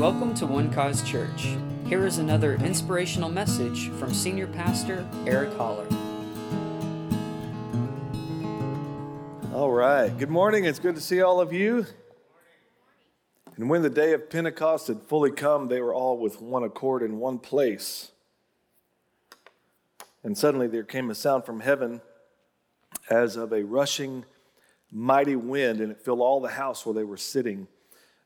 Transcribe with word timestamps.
Welcome 0.00 0.32
to 0.36 0.46
One 0.46 0.72
Cause 0.72 1.02
Church. 1.02 1.48
Here 1.84 2.06
is 2.06 2.16
another 2.16 2.54
inspirational 2.54 3.28
message 3.28 3.90
from 3.90 4.14
Senior 4.14 4.46
Pastor 4.46 5.06
Eric 5.26 5.52
Holler. 5.58 5.86
All 9.52 9.70
right. 9.70 10.08
Good 10.16 10.30
morning. 10.30 10.64
It's 10.64 10.78
good 10.78 10.94
to 10.94 11.02
see 11.02 11.20
all 11.20 11.38
of 11.38 11.52
you. 11.52 11.84
And 13.56 13.68
when 13.68 13.82
the 13.82 13.90
day 13.90 14.14
of 14.14 14.30
Pentecost 14.30 14.88
had 14.88 15.02
fully 15.02 15.32
come, 15.32 15.68
they 15.68 15.82
were 15.82 15.92
all 15.92 16.16
with 16.16 16.40
one 16.40 16.64
accord 16.64 17.02
in 17.02 17.18
one 17.18 17.38
place. 17.38 18.10
And 20.24 20.38
suddenly 20.38 20.66
there 20.66 20.82
came 20.82 21.10
a 21.10 21.14
sound 21.14 21.44
from 21.44 21.60
heaven 21.60 22.00
as 23.10 23.36
of 23.36 23.52
a 23.52 23.64
rushing 23.64 24.24
mighty 24.90 25.36
wind, 25.36 25.82
and 25.82 25.92
it 25.92 26.00
filled 26.00 26.20
all 26.20 26.40
the 26.40 26.48
house 26.48 26.86
where 26.86 26.94
they 26.94 27.04
were 27.04 27.18
sitting. 27.18 27.68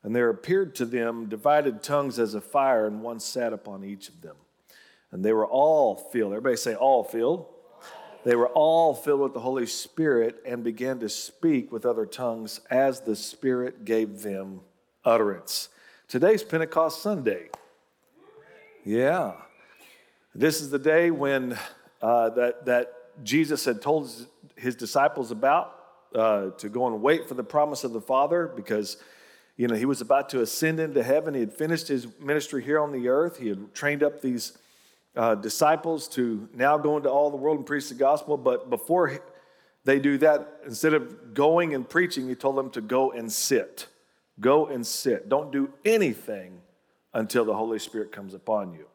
And 0.05 0.15
there 0.15 0.29
appeared 0.29 0.75
to 0.75 0.85
them 0.85 1.29
divided 1.29 1.81
tongues 1.81 2.19
as 2.19 2.35
a 2.35 2.41
fire, 2.41 2.85
and 2.85 3.01
one 3.01 3.19
sat 3.19 3.53
upon 3.53 3.83
each 3.83 4.07
of 4.07 4.21
them. 4.21 4.35
And 5.11 5.25
they 5.25 5.33
were 5.33 5.47
all 5.47 5.95
filled. 5.95 6.31
Everybody 6.31 6.57
say, 6.57 6.75
all 6.75 7.03
filled. 7.03 7.47
They 8.23 8.35
were 8.35 8.49
all 8.49 8.93
filled 8.93 9.21
with 9.21 9.33
the 9.33 9.39
Holy 9.39 9.65
Spirit 9.65 10.43
and 10.45 10.63
began 10.63 10.99
to 10.99 11.09
speak 11.09 11.71
with 11.71 11.87
other 11.87 12.05
tongues 12.05 12.61
as 12.69 13.01
the 13.01 13.15
Spirit 13.15 13.83
gave 13.83 14.21
them 14.21 14.61
utterance. 15.03 15.69
Today's 16.07 16.43
Pentecost 16.43 17.01
Sunday. 17.01 17.49
Yeah. 18.83 19.31
This 20.35 20.61
is 20.61 20.69
the 20.69 20.77
day 20.77 21.09
when 21.09 21.57
uh, 21.99 22.29
that, 22.29 22.65
that 22.67 22.93
Jesus 23.23 23.65
had 23.65 23.81
told 23.81 24.11
his 24.55 24.75
disciples 24.75 25.31
about 25.31 25.79
uh, 26.13 26.51
to 26.59 26.69
go 26.69 26.85
and 26.85 27.01
wait 27.01 27.27
for 27.27 27.33
the 27.33 27.43
promise 27.43 27.83
of 27.83 27.91
the 27.91 28.01
Father 28.01 28.45
because 28.55 28.97
you 29.57 29.67
know, 29.67 29.75
he 29.75 29.85
was 29.85 30.01
about 30.01 30.29
to 30.29 30.41
ascend 30.41 30.79
into 30.79 31.01
heaven. 31.01 31.33
He 31.33 31.39
had 31.39 31.53
finished 31.53 31.87
his 31.87 32.07
ministry 32.19 32.63
here 32.63 32.79
on 32.79 32.91
the 32.91 33.07
earth. 33.07 33.37
He 33.37 33.47
had 33.47 33.73
trained 33.73 34.03
up 34.03 34.21
these 34.21 34.57
uh, 35.15 35.35
disciples 35.35 36.09
to 36.09 36.49
now 36.53 36.77
go 36.77 36.97
into 36.97 37.09
all 37.09 37.31
the 37.31 37.37
world 37.37 37.57
and 37.57 37.65
preach 37.65 37.87
the 37.87 37.95
gospel. 37.95 38.35
But 38.35 38.69
before 38.69 39.17
they 39.85 39.99
do 39.99 40.17
that, 40.17 40.59
instead 40.65 40.93
of 40.93 41.33
going 41.33 41.73
and 41.73 41.87
preaching, 41.87 42.27
he 42.27 42.35
told 42.35 42.57
them 42.57 42.69
to 42.71 42.81
go 42.81 43.11
and 43.11 43.31
sit. 43.31 43.87
Go 44.41 44.67
and 44.67 44.85
sit. 44.85 45.29
Don't 45.29 45.51
do 45.51 45.71
anything 45.85 46.59
until 47.13 47.45
the 47.45 47.55
Holy 47.55 47.79
Spirit 47.79 48.11
comes 48.11 48.33
upon 48.33 48.73
you. 48.73 48.87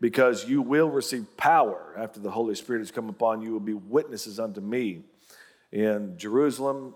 Because 0.00 0.48
you 0.48 0.62
will 0.62 0.88
receive 0.88 1.36
power 1.36 1.94
after 1.98 2.20
the 2.20 2.30
Holy 2.30 2.54
Spirit 2.54 2.78
has 2.80 2.92
come 2.92 3.08
upon 3.08 3.40
you. 3.40 3.48
You 3.48 3.52
will 3.54 3.60
be 3.60 3.74
witnesses 3.74 4.38
unto 4.38 4.60
me 4.60 5.02
in 5.72 6.16
Jerusalem, 6.16 6.94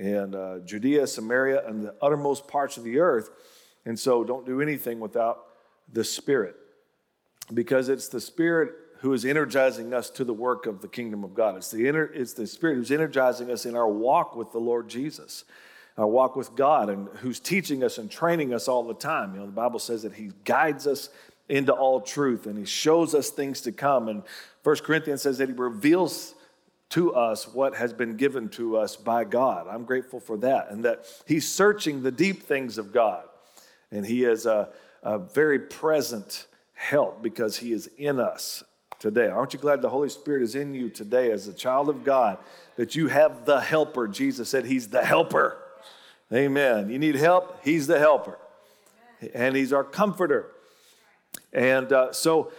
and 0.00 0.34
uh, 0.34 0.58
Judea, 0.60 1.06
Samaria, 1.06 1.66
and 1.68 1.84
the 1.84 1.94
uttermost 2.00 2.48
parts 2.48 2.78
of 2.78 2.84
the 2.84 2.98
earth. 2.98 3.30
And 3.84 3.98
so 3.98 4.24
don't 4.24 4.46
do 4.46 4.60
anything 4.60 4.98
without 4.98 5.46
the 5.92 6.04
Spirit, 6.04 6.56
because 7.52 7.88
it's 7.88 8.08
the 8.08 8.20
Spirit 8.20 8.72
who 9.00 9.12
is 9.12 9.24
energizing 9.24 9.92
us 9.94 10.10
to 10.10 10.24
the 10.24 10.32
work 10.32 10.66
of 10.66 10.80
the 10.80 10.88
kingdom 10.88 11.24
of 11.24 11.34
God. 11.34 11.56
It's 11.56 11.70
the, 11.70 11.86
it's 12.14 12.32
the 12.32 12.46
Spirit 12.46 12.76
who's 12.76 12.90
energizing 12.90 13.50
us 13.50 13.66
in 13.66 13.76
our 13.76 13.88
walk 13.88 14.36
with 14.36 14.52
the 14.52 14.58
Lord 14.58 14.88
Jesus, 14.88 15.44
our 15.96 16.06
walk 16.06 16.36
with 16.36 16.54
God, 16.54 16.88
and 16.88 17.08
who's 17.16 17.40
teaching 17.40 17.82
us 17.82 17.98
and 17.98 18.10
training 18.10 18.54
us 18.54 18.68
all 18.68 18.84
the 18.84 18.94
time. 18.94 19.34
You 19.34 19.40
know, 19.40 19.46
the 19.46 19.52
Bible 19.52 19.78
says 19.78 20.02
that 20.02 20.14
He 20.14 20.32
guides 20.44 20.86
us 20.86 21.10
into 21.48 21.72
all 21.72 22.00
truth 22.00 22.46
and 22.46 22.58
He 22.58 22.64
shows 22.64 23.14
us 23.14 23.30
things 23.30 23.62
to 23.62 23.72
come. 23.72 24.08
And 24.08 24.22
First 24.62 24.84
Corinthians 24.84 25.22
says 25.22 25.38
that 25.38 25.48
He 25.48 25.54
reveals 25.54 26.34
to 26.90 27.14
us 27.14 27.46
what 27.46 27.76
has 27.76 27.92
been 27.92 28.16
given 28.16 28.48
to 28.48 28.76
us 28.76 28.96
by 28.96 29.24
God. 29.24 29.66
I'm 29.68 29.84
grateful 29.84 30.20
for 30.20 30.36
that, 30.38 30.70
and 30.70 30.84
that 30.84 31.06
He's 31.26 31.48
searching 31.48 32.02
the 32.02 32.10
deep 32.10 32.42
things 32.42 32.78
of 32.78 32.92
God. 32.92 33.24
And 33.90 34.04
He 34.04 34.24
is 34.24 34.46
a, 34.46 34.68
a 35.02 35.18
very 35.18 35.58
present 35.58 36.46
help 36.74 37.22
because 37.22 37.58
He 37.58 37.72
is 37.72 37.88
in 37.96 38.20
us 38.20 38.62
today. 38.98 39.28
Aren't 39.28 39.54
you 39.54 39.60
glad 39.60 39.82
the 39.82 39.88
Holy 39.88 40.08
Spirit 40.08 40.42
is 40.42 40.54
in 40.54 40.74
you 40.74 40.90
today 40.90 41.30
as 41.30 41.46
a 41.48 41.54
child 41.54 41.88
of 41.88 42.04
God, 42.04 42.38
that 42.76 42.94
you 42.96 43.06
have 43.08 43.44
the 43.44 43.60
helper? 43.60 44.08
Jesus 44.08 44.48
said 44.48 44.66
He's 44.66 44.88
the 44.88 45.04
helper. 45.04 45.58
Amen. 46.32 46.90
You 46.90 46.98
need 46.98 47.14
help, 47.14 47.64
He's 47.64 47.86
the 47.86 47.98
helper. 47.98 48.38
And 49.32 49.54
He's 49.54 49.72
our 49.72 49.84
comforter. 49.84 50.50
And 51.52 51.92
uh, 51.92 52.12
so, 52.12 52.52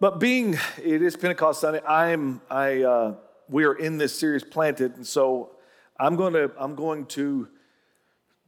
but 0.00 0.18
being 0.18 0.58
it 0.82 1.02
is 1.02 1.16
Pentecost 1.16 1.60
Sunday, 1.60 1.80
I'm 1.86 2.40
I 2.50 2.82
uh, 2.82 3.14
we 3.50 3.64
are 3.64 3.74
in 3.74 3.98
this 3.98 4.16
series 4.16 4.44
planted, 4.44 4.94
and 4.96 5.04
so 5.06 5.50
I'm 5.98 6.14
going 6.14 6.34
to 6.34 6.52
I'm 6.56 6.76
going 6.76 7.06
to 7.06 7.48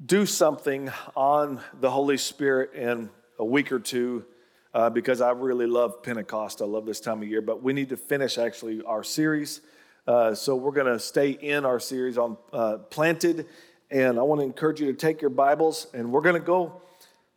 do 0.04 0.26
something 0.26 0.90
on 1.16 1.60
the 1.80 1.90
Holy 1.90 2.16
Spirit 2.16 2.74
in 2.74 3.10
a 3.38 3.44
week 3.44 3.72
or 3.72 3.80
two 3.80 4.24
uh, 4.72 4.90
because 4.90 5.20
I 5.20 5.32
really 5.32 5.66
love 5.66 6.04
Pentecost. 6.04 6.62
I 6.62 6.66
love 6.66 6.86
this 6.86 7.00
time 7.00 7.20
of 7.20 7.28
year, 7.28 7.42
but 7.42 7.62
we 7.62 7.72
need 7.72 7.88
to 7.88 7.96
finish 7.96 8.38
actually 8.38 8.82
our 8.82 9.02
series. 9.02 9.60
Uh, 10.06 10.34
so 10.34 10.54
we're 10.54 10.72
going 10.72 10.92
to 10.92 11.00
stay 11.00 11.30
in 11.30 11.64
our 11.64 11.80
series 11.80 12.16
on 12.16 12.36
uh, 12.52 12.78
planted, 12.90 13.46
and 13.90 14.20
I 14.20 14.22
want 14.22 14.40
to 14.40 14.44
encourage 14.44 14.80
you 14.80 14.86
to 14.86 14.96
take 14.96 15.20
your 15.20 15.30
Bibles, 15.30 15.88
and 15.94 16.12
we're 16.12 16.20
going 16.20 16.40
to 16.40 16.46
go 16.46 16.80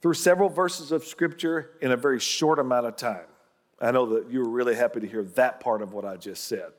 through 0.03 0.13
several 0.13 0.49
verses 0.49 0.91
of 0.91 1.03
Scripture 1.03 1.71
in 1.81 1.91
a 1.91 1.97
very 1.97 2.19
short 2.19 2.59
amount 2.59 2.85
of 2.85 2.95
time. 2.95 3.25
I 3.81 3.89
know 3.89 4.05
that 4.13 4.29
you 4.29 4.39
were 4.39 4.49
really 4.49 4.75
happy 4.75 4.99
to 4.99 5.07
hear 5.07 5.23
that 5.23 5.59
part 5.59 5.81
of 5.81 5.93
what 5.93 6.05
I 6.05 6.15
just 6.15 6.45
said. 6.45 6.71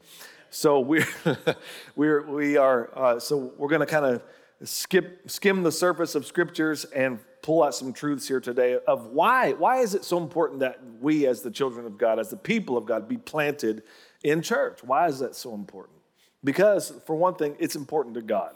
So 0.50 0.80
we're, 0.80 1.06
we're, 1.96 2.22
we 2.22 2.56
are, 2.56 2.90
uh, 2.96 3.20
so 3.20 3.52
we're 3.56 3.68
going 3.68 3.80
to 3.80 3.86
kind 3.86 4.04
of 4.04 4.22
skip, 4.64 5.30
skim 5.30 5.62
the 5.62 5.72
surface 5.72 6.14
of 6.14 6.26
scriptures 6.26 6.84
and 6.84 7.18
pull 7.42 7.62
out 7.62 7.74
some 7.74 7.92
truths 7.92 8.26
here 8.26 8.40
today 8.40 8.78
of 8.86 9.06
why, 9.06 9.52
why 9.52 9.78
is 9.78 9.94
it 9.94 10.04
so 10.04 10.18
important 10.18 10.60
that 10.60 10.80
we 11.00 11.26
as 11.26 11.42
the 11.42 11.50
children 11.50 11.86
of 11.86 11.98
God, 11.98 12.18
as 12.18 12.30
the 12.30 12.36
people 12.36 12.76
of 12.76 12.86
God, 12.86 13.08
be 13.08 13.16
planted 13.16 13.82
in 14.24 14.42
church? 14.42 14.82
Why 14.82 15.06
is 15.06 15.18
that 15.20 15.36
so 15.36 15.54
important? 15.54 15.98
Because 16.42 16.92
for 17.06 17.16
one 17.16 17.34
thing, 17.34 17.56
it's 17.58 17.76
important 17.76 18.14
to 18.14 18.22
God. 18.22 18.54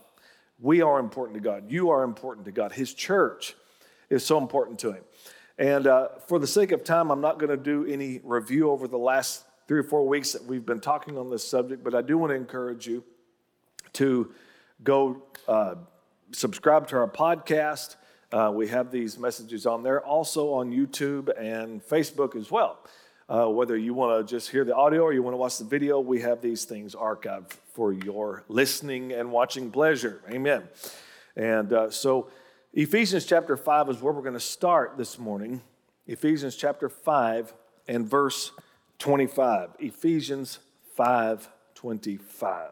We 0.58 0.82
are 0.82 0.98
important 0.98 1.34
to 1.34 1.40
God. 1.40 1.70
You 1.70 1.90
are 1.90 2.02
important 2.02 2.46
to 2.46 2.52
God. 2.52 2.72
His 2.72 2.92
church 2.92 3.54
is 4.10 4.24
so 4.24 4.38
important 4.38 4.78
to 4.80 4.92
Him. 4.92 5.04
And 5.58 5.86
uh, 5.86 6.08
for 6.26 6.38
the 6.38 6.46
sake 6.46 6.72
of 6.72 6.84
time, 6.84 7.10
I'm 7.10 7.20
not 7.20 7.38
going 7.38 7.50
to 7.50 7.56
do 7.56 7.86
any 7.86 8.20
review 8.24 8.70
over 8.70 8.88
the 8.88 8.98
last 8.98 9.44
three 9.70 9.78
or 9.78 9.84
four 9.84 10.04
weeks 10.04 10.32
that 10.32 10.44
we've 10.46 10.66
been 10.66 10.80
talking 10.80 11.16
on 11.16 11.30
this 11.30 11.48
subject, 11.48 11.84
but 11.84 11.94
I 11.94 12.02
do 12.02 12.18
want 12.18 12.30
to 12.32 12.34
encourage 12.34 12.88
you 12.88 13.04
to 13.92 14.32
go 14.82 15.22
uh, 15.46 15.76
subscribe 16.32 16.88
to 16.88 16.96
our 16.96 17.06
podcast. 17.06 17.94
Uh, 18.32 18.50
we 18.52 18.66
have 18.66 18.90
these 18.90 19.16
messages 19.16 19.66
on 19.66 19.84
there, 19.84 20.04
also 20.04 20.54
on 20.54 20.72
YouTube 20.72 21.30
and 21.40 21.86
Facebook 21.86 22.34
as 22.34 22.50
well. 22.50 22.80
Uh, 23.28 23.46
whether 23.46 23.76
you 23.76 23.94
want 23.94 24.26
to 24.26 24.28
just 24.28 24.50
hear 24.50 24.64
the 24.64 24.74
audio 24.74 25.02
or 25.02 25.12
you 25.12 25.22
want 25.22 25.34
to 25.34 25.38
watch 25.38 25.58
the 25.58 25.64
video, 25.64 26.00
we 26.00 26.20
have 26.20 26.42
these 26.42 26.64
things 26.64 26.96
archived 26.96 27.52
for 27.72 27.92
your 27.92 28.42
listening 28.48 29.12
and 29.12 29.30
watching 29.30 29.70
pleasure. 29.70 30.20
Amen. 30.28 30.64
And 31.36 31.72
uh, 31.72 31.90
so, 31.90 32.28
Ephesians 32.74 33.24
chapter 33.24 33.56
5 33.56 33.90
is 33.90 34.02
where 34.02 34.12
we're 34.12 34.22
going 34.22 34.34
to 34.34 34.40
start 34.40 34.96
this 34.98 35.16
morning. 35.16 35.62
Ephesians 36.08 36.56
chapter 36.56 36.88
5 36.88 37.54
and 37.86 38.04
verse 38.04 38.50
25. 39.00 39.70
Ephesians 39.80 40.60
5 40.94 41.48
25. 41.74 42.70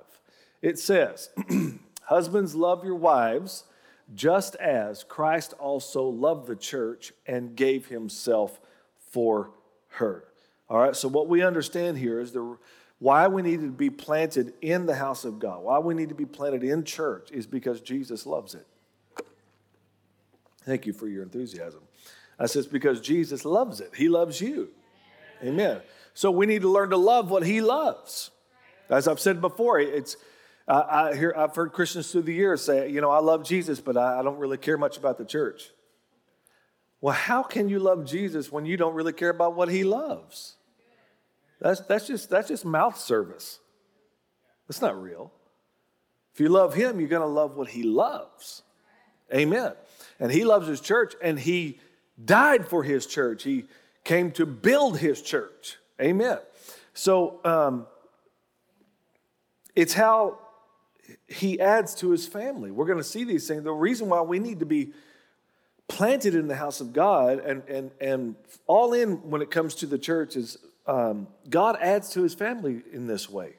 It 0.61 0.79
says, 0.79 1.31
Husbands, 2.03 2.55
love 2.55 2.85
your 2.85 2.95
wives 2.95 3.65
just 4.15 4.55
as 4.57 5.05
Christ 5.05 5.55
also 5.59 6.05
loved 6.05 6.47
the 6.47 6.57
church 6.57 7.13
and 7.27 7.57
gave 7.57 7.87
himself 7.87 8.61
for 9.11 9.51
her. 9.89 10.25
All 10.69 10.79
right, 10.79 10.95
so 10.95 11.09
what 11.09 11.29
we 11.29 11.43
understand 11.43 11.99
here 11.99 12.21
is 12.21 12.33
the 12.33 12.59
why 12.99 13.29
we 13.29 13.43
need 13.43 13.61
to 13.61 13.71
be 13.71 13.91
planted 13.91 14.55
in 14.61 14.87
the 14.87 14.95
house 14.95 15.25
of 15.25 15.39
God, 15.39 15.63
why 15.63 15.79
we 15.79 15.95
need 15.95 16.09
to 16.09 16.15
be 16.15 16.27
planted 16.27 16.65
in 16.65 16.85
church 16.85 17.31
is 17.31 17.47
because 17.47 17.81
Jesus 17.81 18.27
loves 18.27 18.55
it. 18.55 18.67
Thank 20.65 20.85
you 20.85 20.93
for 20.93 21.09
your 21.09 21.23
enthusiasm. 21.23 21.81
I 22.39 22.47
says 22.47 22.67
because 22.67 23.01
Jesus 23.01 23.45
loves 23.45 23.81
it. 23.81 23.93
He 23.95 24.09
loves 24.09 24.41
you. 24.41 24.69
Amen. 25.43 25.81
So 26.19 26.33
we 26.33 26.47
need 26.47 26.63
to 26.63 26.69
learn 26.69 26.91
to 26.91 26.97
love 26.97 27.31
what 27.31 27.47
He 27.47 27.61
loves. 27.61 28.33
As 28.91 29.07
I've 29.07 29.21
said 29.21 29.41
before, 29.41 29.79
it's 29.79 30.17
uh, 30.67 30.83
I 30.91 31.15
hear 31.15 31.33
I've 31.37 31.55
heard 31.55 31.73
Christians 31.73 32.11
through 32.11 32.23
the 32.23 32.35
years 32.35 32.61
say, 32.61 32.91
you 32.91 33.01
know, 33.01 33.13
I 33.13 33.21
love 33.21 33.45
Jesus, 33.45 33.79
but 33.79 33.97
I, 33.97 34.19
I 34.19 34.23
don't 34.25 34.39
really 34.39 34.57
care 34.57 34.77
much 34.77 34.97
about 34.97 35.17
the 35.17 35.25
church. 35.25 35.71
Well, 37.01 37.15
how 37.15 37.45
can 37.45 37.69
you 37.69 37.79
love 37.79 38.05
Jesus 38.05 38.51
when 38.51 38.67
you 38.67 38.77
don't 38.77 38.97
really 38.97 39.13
care 39.13 39.29
about 39.29 39.55
what 39.55 39.69
He 39.69 39.85
loves? 39.85 40.57
That's 41.61 41.83
that's 41.83 42.09
just 42.09 42.29
that's 42.31 42.49
just 42.49 42.65
mouth 42.65 42.99
service. 42.99 43.61
That's 44.67 44.83
not 44.83 45.01
real. 45.01 45.31
If 46.35 46.41
you 46.41 46.49
love 46.49 46.75
Him, 46.75 46.99
you're 46.99 47.09
going 47.09 47.23
to 47.23 47.29
love 47.29 47.57
what 47.57 47.69
He 47.69 47.85
loves. 47.85 48.65
Amen. 49.33 49.75
And 50.19 50.33
He 50.33 50.43
loves 50.43 50.67
His 50.67 50.81
church, 50.81 51.15
and 51.23 51.39
He 51.39 51.79
died 52.23 52.67
for 52.67 52.83
His 52.83 53.07
church. 53.07 53.45
He 53.45 53.67
came 54.03 54.33
to 54.33 54.47
build 54.47 54.99
His 54.99 55.23
church. 55.23 55.79
Amen. 56.01 56.39
So 56.95 57.41
um, 57.45 57.87
it's 59.75 59.95
how 59.95 60.39
he 61.27 61.61
adds 61.61 61.95
to 61.97 62.11
his 62.11 62.27
family. 62.27 62.71
We're 62.71 62.87
going 62.87 62.99
to 62.99 63.05
see 63.05 63.25
these 63.25 63.49
things. 63.49 63.65
The 63.65 63.73
reason 63.73 64.09
why 64.09 64.21
we 64.21 64.39
need 64.39 64.61
to 64.61 64.67
be 64.67 64.93
planted 65.89 66.35
in 66.35 66.49
the 66.49 66.57
house 66.57 66.81
of 66.81 66.93
God 66.93 67.39
and, 67.39 67.63
and, 67.69 67.91
and 68.01 68.37
all 68.67 68.93
in 68.93 69.31
when 69.31 69.41
it 69.41 69.51
comes 69.51 69.75
to 69.77 69.87
the 69.87 69.99
church 69.99 70.37
is 70.37 70.59
um, 70.87 71.29
God 71.49 71.79
adds 71.81 72.11
to 72.11 72.23
his 72.23 72.35
family 72.35 72.83
in 72.93 73.07
this 73.07 73.29
way. 73.29 73.55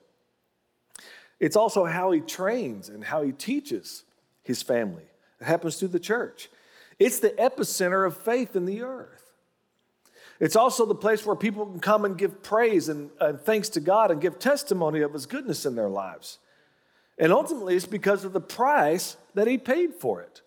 It's 1.40 1.56
also 1.56 1.86
how 1.86 2.12
he 2.12 2.20
trains 2.20 2.90
and 2.90 3.04
how 3.04 3.22
he 3.22 3.32
teaches 3.32 4.04
his 4.44 4.62
family. 4.62 5.06
It 5.40 5.46
happens 5.46 5.78
through 5.78 5.90
the 5.90 6.00
church. 6.00 6.50
It's 6.98 7.20
the 7.20 7.30
epicenter 7.30 8.06
of 8.06 8.18
faith 8.18 8.56
in 8.56 8.66
the 8.66 8.82
earth. 8.82 9.29
It's 10.40 10.56
also 10.56 10.86
the 10.86 10.96
place 10.96 11.26
where 11.26 11.36
people 11.36 11.66
can 11.66 11.80
come 11.80 12.06
and 12.06 12.18
give 12.18 12.42
praise 12.42 12.88
and, 12.88 13.10
and 13.20 13.40
thanks 13.40 13.70
to 13.70 13.80
God 13.80 14.10
and 14.10 14.22
give 14.22 14.40
testimony 14.40 15.02
of 15.02 15.14
his 15.14 15.26
goodness 15.26 15.66
in 15.66 15.76
their 15.76 15.90
lives. 15.90 16.40
And 17.18 17.34
ultimately, 17.34 17.76
it's 17.76 17.86
because 17.86 18.24
of 18.24 18.32
the 18.32 18.40
price 18.40 19.18
that 19.34 19.48
he 19.48 19.58
paid 19.58 19.94
for 19.94 20.22
it. 20.22 20.42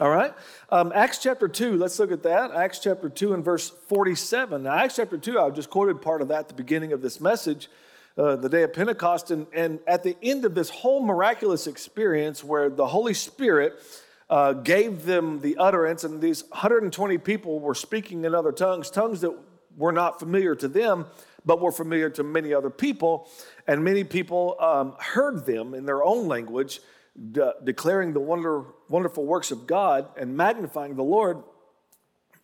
All 0.00 0.10
right? 0.10 0.32
Um, 0.70 0.92
Acts 0.94 1.18
chapter 1.18 1.48
2, 1.48 1.76
let's 1.76 1.98
look 1.98 2.12
at 2.12 2.22
that. 2.22 2.52
Acts 2.52 2.78
chapter 2.78 3.08
2 3.08 3.34
and 3.34 3.44
verse 3.44 3.70
47. 3.88 4.62
Now, 4.62 4.74
Acts 4.74 4.96
chapter 4.96 5.18
2, 5.18 5.40
I've 5.40 5.54
just 5.54 5.70
quoted 5.70 6.00
part 6.00 6.22
of 6.22 6.28
that 6.28 6.40
at 6.40 6.48
the 6.48 6.54
beginning 6.54 6.92
of 6.92 7.02
this 7.02 7.20
message, 7.20 7.68
uh, 8.16 8.36
the 8.36 8.48
day 8.48 8.62
of 8.62 8.74
Pentecost. 8.74 9.30
And, 9.32 9.46
and 9.52 9.80
at 9.88 10.04
the 10.04 10.16
end 10.22 10.44
of 10.44 10.54
this 10.54 10.70
whole 10.70 11.02
miraculous 11.02 11.66
experience 11.66 12.44
where 12.44 12.68
the 12.68 12.86
Holy 12.86 13.14
Spirit 13.14 13.80
uh, 14.28 14.52
gave 14.52 15.04
them 15.04 15.40
the 15.40 15.56
utterance, 15.56 16.04
and 16.04 16.20
these 16.20 16.44
120 16.50 17.18
people 17.18 17.60
were 17.60 17.74
speaking 17.74 18.24
in 18.24 18.34
other 18.34 18.52
tongues, 18.52 18.90
tongues 18.90 19.20
that 19.20 19.32
were 19.76 19.92
not 19.92 20.18
familiar 20.18 20.54
to 20.54 20.68
them, 20.68 21.06
but 21.44 21.60
were 21.60 21.70
familiar 21.70 22.10
to 22.10 22.24
many 22.24 22.52
other 22.52 22.70
people. 22.70 23.28
And 23.66 23.84
many 23.84 24.02
people 24.02 24.56
um, 24.58 24.96
heard 24.98 25.46
them 25.46 25.74
in 25.74 25.86
their 25.86 26.02
own 26.02 26.26
language 26.26 26.80
de- 27.32 27.54
declaring 27.62 28.12
the 28.12 28.20
wonder, 28.20 28.64
wonderful 28.88 29.24
works 29.24 29.50
of 29.50 29.66
God 29.66 30.08
and 30.16 30.36
magnifying 30.36 30.96
the 30.96 31.04
Lord. 31.04 31.42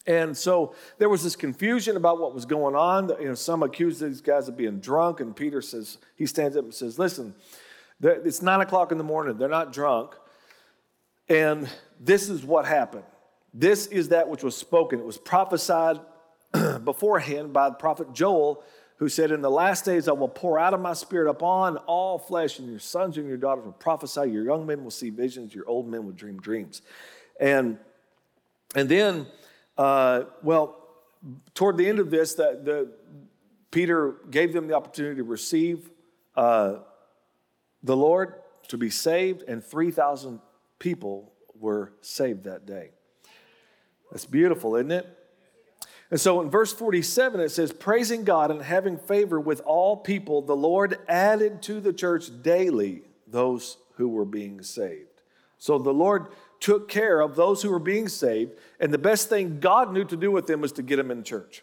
And 0.06 0.37
so 0.37 0.75
there 0.99 1.08
was 1.08 1.23
this 1.23 1.37
confusion 1.37 1.96
about 1.96 2.20
what 2.20 2.35
was 2.35 2.44
going 2.44 2.75
on. 2.75 3.08
You 3.20 3.28
know, 3.28 3.35
some 3.35 3.62
accused 3.62 4.00
these 4.00 4.20
guys 4.20 4.49
of 4.49 4.56
being 4.56 4.81
drunk, 4.81 5.20
and 5.20 5.35
Peter 5.35 5.62
says, 5.62 5.99
he 6.17 6.26
stands 6.26 6.56
up 6.56 6.64
and 6.64 6.75
says, 6.75 6.99
Listen, 6.99 7.35
it's 8.02 8.43
nine 8.43 8.61
o'clock 8.61 8.90
in 8.90 8.99
the 8.99 9.05
morning, 9.05 9.37
they're 9.37 9.49
not 9.49 9.73
drunk. 9.73 10.14
And 11.29 11.69
this 12.01 12.29
is 12.29 12.45
what 12.45 12.67
happened. 12.67 13.05
This 13.55 13.87
is 13.87 14.09
that 14.09 14.29
which 14.29 14.43
was 14.43 14.57
spoken. 14.57 14.99
It 14.99 15.05
was 15.05 15.19
prophesied 15.19 16.01
beforehand 16.85 17.53
by 17.53 17.69
the 17.69 17.77
prophet 17.77 18.13
Joel 18.13 18.63
who 19.03 19.09
said, 19.09 19.33
In 19.33 19.43
the 19.43 19.51
last 19.51 19.85
days 19.85 20.07
I 20.07 20.13
will 20.13 20.29
pour 20.29 20.61
out 20.61 20.75
of 20.75 20.81
my 20.81 20.93
spirit 20.93 21.29
upon 21.29 21.77
all 21.77 22.21
flesh, 22.21 22.61
and 22.61 22.69
your 22.71 22.79
sons 22.79 23.19
and 23.19 23.27
your 23.27 23.37
daughters 23.37 23.65
will 23.65 23.73
prophesy, 23.73 24.31
your 24.31 24.45
young 24.45 24.65
men 24.65 24.85
will 24.85 24.93
see 24.93 25.11
visions, 25.11 25.53
your 25.53 25.69
old 25.69 25.89
men 25.89 26.05
will 26.05 26.13
dream 26.13 26.39
dreams. 26.39 26.83
And, 27.41 27.79
and 28.77 28.89
then, 28.89 29.27
uh, 29.77 30.23
well, 30.45 30.79
toward 31.53 31.79
the 31.79 31.89
end 31.89 31.99
of 31.99 32.11
this, 32.11 32.35
that 32.35 32.65
the, 32.65 32.93
Peter 33.73 34.17
gave 34.31 34.53
them 34.53 34.69
the 34.69 34.75
opportunity 34.75 35.17
to 35.17 35.25
receive 35.25 35.91
uh, 36.37 36.77
the 37.83 37.97
Lord, 37.97 38.35
to 38.69 38.79
be 38.79 38.89
saved, 38.89 39.43
and 39.49 39.65
3,000 39.65 40.39
people 40.82 41.32
were 41.61 41.93
saved 42.00 42.43
that 42.43 42.67
day. 42.67 42.90
That's 44.11 44.26
beautiful, 44.26 44.75
isn't 44.75 44.90
it? 44.90 45.06
And 46.11 46.20
so 46.20 46.40
in 46.43 46.50
verse 46.50 46.73
47, 46.73 47.40
it 47.40 47.50
says, 47.50 47.73
Praising 47.73 48.25
God 48.25 48.50
and 48.50 48.61
having 48.61 48.99
favor 48.99 49.40
with 49.40 49.61
all 49.61 49.96
people, 49.96 50.43
the 50.43 50.56
Lord 50.56 50.99
added 51.08 51.62
to 51.62 51.81
the 51.81 51.93
church 51.93 52.43
daily 52.43 53.02
those 53.29 53.79
who 53.94 54.08
were 54.08 54.25
being 54.25 54.61
saved. 54.61 55.23
So 55.56 55.79
the 55.79 55.94
Lord 55.94 56.26
took 56.58 56.88
care 56.88 57.20
of 57.20 57.37
those 57.37 57.62
who 57.62 57.70
were 57.70 57.78
being 57.78 58.08
saved, 58.08 58.50
and 58.81 58.93
the 58.93 58.99
best 58.99 59.28
thing 59.28 59.61
God 59.61 59.93
knew 59.93 60.05
to 60.05 60.17
do 60.17 60.32
with 60.32 60.49
them 60.49 60.61
was 60.61 60.73
to 60.73 60.82
get 60.82 60.96
them 60.96 61.12
in 61.12 61.23
church. 61.23 61.62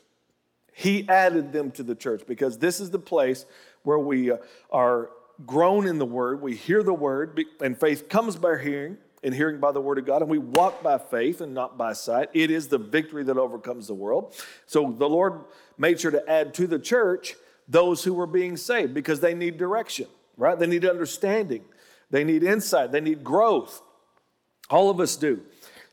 He 0.74 1.08
added 1.10 1.52
them 1.52 1.72
to 1.72 1.84
the 1.84 1.96
church 1.96 2.24
because 2.26 2.58
this 2.58 2.80
is 2.80 2.90
the 2.90 3.00
place 3.00 3.46
where 3.84 4.00
we 4.00 4.32
uh, 4.32 4.38
are 4.72 5.10
grown 5.46 5.88
in 5.88 6.00
the 6.00 6.06
word, 6.06 6.42
we 6.42 6.56
hear 6.56 6.84
the 6.84 6.94
word, 6.94 7.44
and 7.62 7.80
faith 7.80 8.10
comes 8.10 8.36
by 8.36 8.58
hearing, 8.58 8.98
and 9.24 9.34
hearing 9.34 9.60
by 9.60 9.72
the 9.72 9.82
word 9.82 9.98
of 9.98 10.06
God, 10.06 10.22
and 10.22 10.32
we 10.32 10.38
walk 10.38 10.82
by 10.82 10.98
faith 10.98 11.42
and 11.42 11.54
not 11.54 11.78
by 11.78 11.94
sight. 11.94 12.30
It 12.34 12.52
is 12.52 12.68
the 12.68 12.78
victory 12.78 13.24
that 13.26 13.38
overcomes 13.38 13.88
the 13.88 13.94
world. 13.94 14.36
So 14.66 14.92
the 14.98 15.10
Lord 15.10 15.42
made 15.78 16.00
sure 16.00 16.12
to 16.12 16.30
add 16.30 16.54
to 16.56 16.68
the 16.68 16.80
church 16.80 17.36
those 17.68 18.04
who 18.04 18.14
were 18.14 18.28
being 18.28 18.58
saved 18.58 18.94
because 18.94 19.20
they 19.20 19.34
need 19.34 19.58
direction, 19.58 20.08
right? 20.38 20.58
They 20.58 20.68
need 20.68 20.86
understanding, 20.86 21.64
they 22.10 22.24
need 22.24 22.44
insight, 22.44 22.92
they 22.92 23.02
need 23.02 23.24
growth. 23.24 23.82
All 24.70 24.90
of 24.90 25.00
us 25.00 25.16
do. 25.16 25.42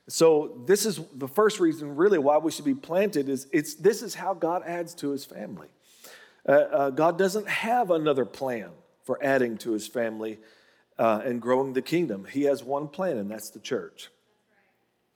So 0.08 0.62
this 0.66 0.86
is 0.86 1.00
the 1.14 1.26
first 1.26 1.58
reason, 1.58 1.96
really, 1.96 2.18
why 2.18 2.38
we 2.38 2.52
should 2.52 2.64
be 2.64 2.74
planted. 2.74 3.28
Is 3.28 3.48
it's 3.52 3.74
this 3.74 4.02
is 4.02 4.14
how 4.14 4.34
God 4.34 4.62
adds 4.64 4.94
to 4.96 5.10
His 5.10 5.24
family. 5.24 5.68
Uh, 6.48 6.52
uh, 6.52 6.90
God 6.90 7.18
doesn't 7.18 7.48
have 7.48 7.90
another 7.90 8.24
plan 8.24 8.70
for 9.02 9.18
adding 9.22 9.58
to 9.58 9.72
His 9.72 9.88
family 9.88 10.38
uh, 10.98 11.20
and 11.24 11.40
growing 11.40 11.72
the 11.72 11.82
kingdom. 11.82 12.26
He 12.30 12.42
has 12.42 12.62
one 12.62 12.88
plan, 12.88 13.18
and 13.18 13.30
that's 13.30 13.50
the 13.50 13.60
church. 13.60 14.08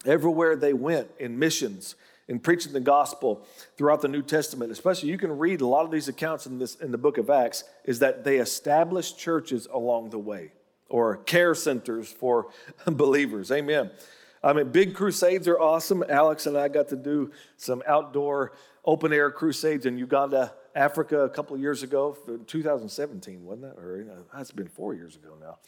Everywhere 0.04 0.56
they 0.56 0.72
went 0.72 1.10
in 1.18 1.38
missions, 1.38 1.94
in 2.28 2.38
preaching 2.38 2.72
the 2.72 2.80
gospel 2.80 3.44
throughout 3.76 4.00
the 4.00 4.08
New 4.08 4.22
Testament, 4.22 4.70
especially 4.70 5.10
you 5.10 5.18
can 5.18 5.36
read 5.36 5.60
a 5.60 5.66
lot 5.66 5.84
of 5.84 5.90
these 5.90 6.08
accounts 6.08 6.46
in 6.46 6.58
this 6.58 6.76
in 6.76 6.92
the 6.92 6.98
book 6.98 7.18
of 7.18 7.28
Acts, 7.28 7.64
is 7.84 7.98
that 7.98 8.24
they 8.24 8.38
established 8.38 9.18
churches 9.18 9.66
along 9.72 10.10
the 10.10 10.18
way 10.18 10.52
or 10.88 11.16
care 11.16 11.54
centers 11.54 12.08
for 12.10 12.48
believers. 12.86 13.50
Amen. 13.50 13.90
I 14.42 14.52
mean, 14.52 14.70
big 14.70 14.94
crusades 14.94 15.46
are 15.48 15.58
awesome. 15.58 16.04
Alex 16.08 16.46
and 16.46 16.56
I 16.56 16.68
got 16.68 16.88
to 16.88 16.96
do 16.96 17.30
some 17.56 17.82
outdoor 17.86 18.52
open 18.84 19.12
air 19.12 19.30
crusades 19.30 19.84
in 19.84 19.98
Uganda 19.98 20.54
Africa 20.74 21.20
a 21.20 21.30
couple 21.30 21.54
of 21.54 21.60
years 21.60 21.82
ago, 21.82 22.16
2017, 22.46 23.44
wasn't 23.44 23.64
it? 23.64 23.78
Or 23.78 24.06
it's 24.38 24.52
been 24.52 24.68
four 24.68 24.94
years 24.94 25.16
ago 25.16 25.34
now. 25.40 25.58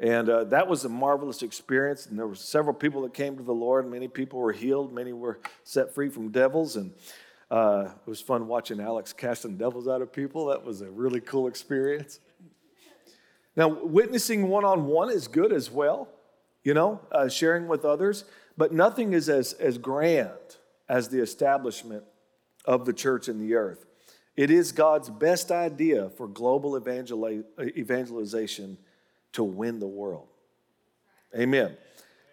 And 0.00 0.28
uh, 0.28 0.44
that 0.44 0.68
was 0.68 0.84
a 0.84 0.88
marvelous 0.88 1.42
experience. 1.42 2.06
And 2.06 2.18
there 2.18 2.26
were 2.26 2.34
several 2.34 2.74
people 2.74 3.02
that 3.02 3.14
came 3.14 3.36
to 3.36 3.42
the 3.42 3.54
Lord. 3.54 3.90
Many 3.90 4.08
people 4.08 4.38
were 4.38 4.52
healed. 4.52 4.92
Many 4.92 5.12
were 5.12 5.40
set 5.64 5.94
free 5.94 6.08
from 6.08 6.30
devils. 6.30 6.76
And 6.76 6.92
uh, 7.50 7.88
it 8.06 8.08
was 8.08 8.20
fun 8.20 8.46
watching 8.46 8.80
Alex 8.80 9.12
casting 9.12 9.56
devils 9.56 9.88
out 9.88 10.00
of 10.00 10.12
people. 10.12 10.46
That 10.46 10.64
was 10.64 10.82
a 10.82 10.90
really 10.90 11.20
cool 11.20 11.48
experience. 11.48 12.20
Now, 13.56 13.68
witnessing 13.68 14.48
one 14.48 14.64
on 14.64 14.86
one 14.86 15.10
is 15.10 15.26
good 15.26 15.52
as 15.52 15.68
well, 15.68 16.08
you 16.62 16.74
know, 16.74 17.00
uh, 17.10 17.28
sharing 17.28 17.66
with 17.66 17.84
others. 17.84 18.24
But 18.56 18.72
nothing 18.72 19.14
is 19.14 19.28
as, 19.28 19.52
as 19.54 19.78
grand 19.78 20.30
as 20.88 21.08
the 21.08 21.20
establishment 21.20 22.04
of 22.64 22.84
the 22.84 22.92
church 22.92 23.28
in 23.28 23.40
the 23.40 23.54
earth. 23.54 23.87
It 24.38 24.50
is 24.52 24.70
God's 24.70 25.10
best 25.10 25.50
idea 25.50 26.10
for 26.10 26.28
global 26.28 26.78
evangelization 26.78 28.78
to 29.32 29.42
win 29.42 29.80
the 29.80 29.88
world. 29.88 30.28
Amen. 31.36 31.76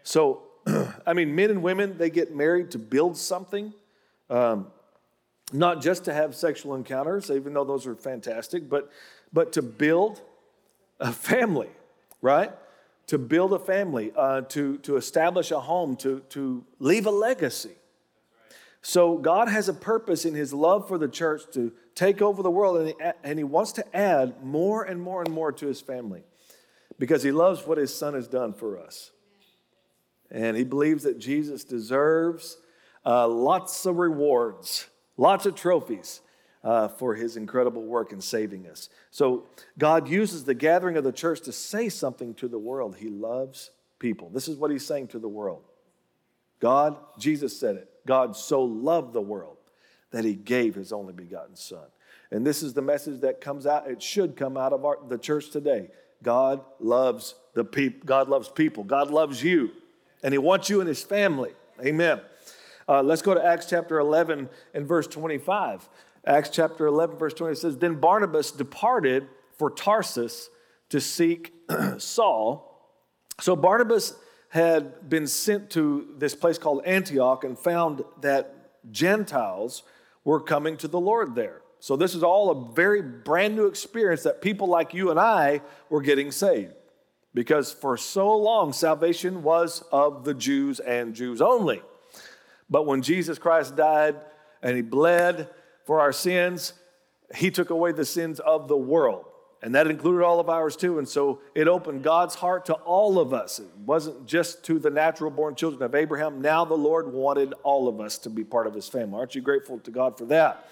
So, 0.04 0.44
I 1.08 1.14
mean, 1.14 1.34
men 1.34 1.50
and 1.50 1.64
women, 1.64 1.98
they 1.98 2.12
get 2.12 2.36
married 2.36 2.70
to 2.72 2.78
build 2.78 3.18
something, 3.18 3.74
um, 4.30 4.68
not 5.52 5.82
just 5.82 6.06
to 6.06 6.14
have 6.14 6.36
sexual 6.36 6.76
encounters, 6.76 7.32
even 7.32 7.56
though 7.56 7.64
those 7.64 7.88
are 7.88 7.96
fantastic, 7.96 8.70
but, 8.70 8.92
but 9.34 9.52
to 9.54 9.64
build 9.64 10.22
a 11.00 11.12
family, 11.12 11.70
right? 12.22 12.52
To 13.08 13.18
build 13.18 13.52
a 13.52 13.60
family, 13.60 14.12
uh, 14.16 14.42
to, 14.42 14.78
to 14.78 14.98
establish 14.98 15.50
a 15.50 15.60
home, 15.60 15.96
to, 15.96 16.20
to 16.30 16.64
leave 16.78 17.08
a 17.08 17.12
legacy. 17.12 17.78
So, 18.88 19.18
God 19.18 19.48
has 19.48 19.68
a 19.68 19.74
purpose 19.74 20.26
in 20.26 20.36
His 20.36 20.54
love 20.54 20.88
for 20.88 21.00
the 21.00 21.08
church 21.08 21.42
to 21.54 21.72
take 21.96 22.22
over 22.22 22.44
the 22.44 22.52
world, 22.52 22.78
and 22.78 22.90
he, 22.90 22.96
and 23.24 23.40
he 23.40 23.44
wants 23.44 23.72
to 23.72 23.98
add 23.98 24.44
more 24.44 24.84
and 24.84 25.02
more 25.02 25.24
and 25.24 25.34
more 25.34 25.52
to 25.54 25.66
his 25.66 25.82
family 25.82 26.22
because 27.00 27.24
he 27.24 27.32
loves 27.32 27.66
what 27.66 27.80
his 27.80 27.92
son 27.92 28.14
has 28.14 28.28
done 28.28 28.54
for 28.54 28.78
us. 28.78 29.10
And 30.30 30.56
he 30.56 30.64
believes 30.64 31.02
that 31.02 31.18
Jesus 31.18 31.64
deserves 31.64 32.58
uh, 33.04 33.28
lots 33.28 33.88
of 33.88 33.98
rewards, 33.98 34.86
lots 35.18 35.48
of 35.48 35.56
trophies 35.56 36.22
uh, 36.64 36.90
for 36.90 37.16
his 37.16 37.38
incredible 37.38 37.82
work 37.82 38.12
in 38.12 38.22
saving 38.22 38.68
us. 38.68 38.90
So 39.10 39.48
God 39.80 40.08
uses 40.08 40.44
the 40.44 40.54
gathering 40.54 40.96
of 40.96 41.04
the 41.04 41.12
church 41.12 41.42
to 41.42 41.52
say 41.52 41.90
something 41.90 42.36
to 42.36 42.48
the 42.48 42.60
world. 42.60 42.98
He 42.98 43.10
loves 43.10 43.72
people. 43.98 44.30
This 44.30 44.48
is 44.48 44.58
what 44.58 44.70
he's 44.70 44.86
saying 44.86 45.08
to 45.08 45.20
the 45.20 45.28
world. 45.28 45.64
God, 46.60 46.98
Jesus 47.18 47.60
said 47.60 47.78
it, 47.78 47.90
God 48.06 48.36
so 48.36 48.64
loved 48.64 49.14
the 49.14 49.22
world 49.22 49.58
that 50.12 50.26
he 50.26 50.36
gave 50.36 50.76
his 50.76 50.94
only 50.94 51.14
begotten 51.14 51.56
son. 51.56 51.86
And 52.32 52.46
this 52.46 52.64
is 52.64 52.74
the 52.74 52.82
message 52.82 53.22
that 53.22 53.42
comes 53.42 53.66
out, 53.66 53.90
it 53.90 54.02
should 54.02 54.36
come 54.36 54.58
out 54.58 54.74
of 54.74 54.86
our, 54.86 54.98
the 55.08 55.18
church 55.18 55.52
today. 55.52 55.90
God 56.24 56.62
loves 56.80 57.36
the 57.54 57.64
people. 57.64 58.02
God 58.06 58.30
loves 58.30 58.50
people. 58.50 58.84
God 58.84 59.12
loves 59.12 59.44
you. 59.44 59.72
And 60.24 60.34
he 60.34 60.38
wants 60.38 60.70
you 60.70 60.82
in 60.82 60.88
his 60.88 61.04
family. 61.04 61.52
Amen. 61.84 62.22
Uh, 62.88 63.02
let's 63.02 63.22
go 63.22 63.34
to 63.34 63.44
Acts 63.44 63.68
chapter 63.68 64.00
11 64.00 64.50
and 64.74 64.88
verse 64.88 65.08
25. 65.08 65.88
Acts 66.26 66.50
chapter 66.50 66.88
11, 66.88 67.18
verse 67.18 67.34
20 67.34 67.56
says, 67.56 67.78
Then 67.78 67.96
Barnabas 67.96 68.52
departed 68.52 69.28
for 69.58 69.70
Tarsus 69.70 70.50
to 70.90 71.00
seek 71.00 71.54
Saul. 71.98 72.72
So 73.40 73.56
Barnabas 73.56 74.16
had 74.56 75.10
been 75.10 75.28
sent 75.28 75.70
to 75.70 76.08
this 76.18 76.34
place 76.34 76.58
called 76.58 76.82
Antioch 76.86 77.44
and 77.44 77.60
found 77.60 78.06
that 78.22 78.56
Gentiles 78.90 79.84
were 80.24 80.40
coming 80.40 80.78
to 80.78 80.88
the 80.88 81.00
Lord 81.00 81.36
there. 81.36 81.62
So, 81.82 81.98
this 81.98 82.16
is 82.16 82.24
all 82.24 82.50
a 82.50 82.74
very 82.74 83.02
brand 83.02 83.58
new 83.58 83.66
experience 83.66 84.24
that 84.24 84.42
people 84.42 84.68
like 84.68 84.94
you 84.94 85.12
and 85.12 85.20
I 85.20 85.60
were 85.90 86.02
getting 86.02 86.32
saved. 86.32 86.74
Because 87.34 87.74
for 87.74 87.98
so 87.98 88.34
long, 88.34 88.72
salvation 88.72 89.44
was 89.44 89.84
of 89.92 90.24
the 90.24 90.34
Jews 90.34 90.80
and 90.80 91.14
Jews 91.14 91.42
only. 91.42 91.82
But 92.70 92.86
when 92.86 93.02
Jesus 93.02 93.38
Christ 93.38 93.76
died 93.76 94.16
and 94.64 94.78
he 94.78 94.82
bled 94.82 95.50
for 95.84 96.00
our 96.00 96.14
sins, 96.14 96.72
he 97.36 97.52
took 97.52 97.72
away 97.72 97.92
the 97.92 98.06
sins 98.06 98.40
of 98.40 98.70
the 98.70 98.78
world. 98.78 99.26
And 99.62 99.74
that 99.74 99.88
included 99.88 100.24
all 100.24 100.40
of 100.40 100.50
ours 100.50 100.76
too. 100.76 101.00
And 101.00 101.08
so 101.08 101.40
it 101.56 101.68
opened 101.68 102.04
God's 102.04 102.36
heart 102.36 102.66
to 102.66 102.74
all 102.74 103.18
of 103.20 103.34
us. 103.34 103.60
It 103.60 103.68
wasn't 103.86 104.28
just 104.28 104.64
to 104.66 104.78
the 104.78 104.90
natural 104.90 105.32
born 105.32 105.56
children 105.56 105.82
of 105.82 105.96
Abraham. 105.96 106.42
Now 106.42 106.66
the 106.66 106.76
Lord 106.76 107.12
wanted 107.12 107.54
all 107.64 107.88
of 107.88 108.00
us 108.00 108.18
to 108.20 108.30
be 108.30 108.44
part 108.44 108.68
of 108.68 108.74
his 108.74 108.88
family. 108.88 109.18
Aren't 109.18 109.34
you 109.34 109.42
grateful 109.42 109.80
to 109.80 109.92
God 109.92 110.18
for 110.18 110.26
that? 110.26 110.70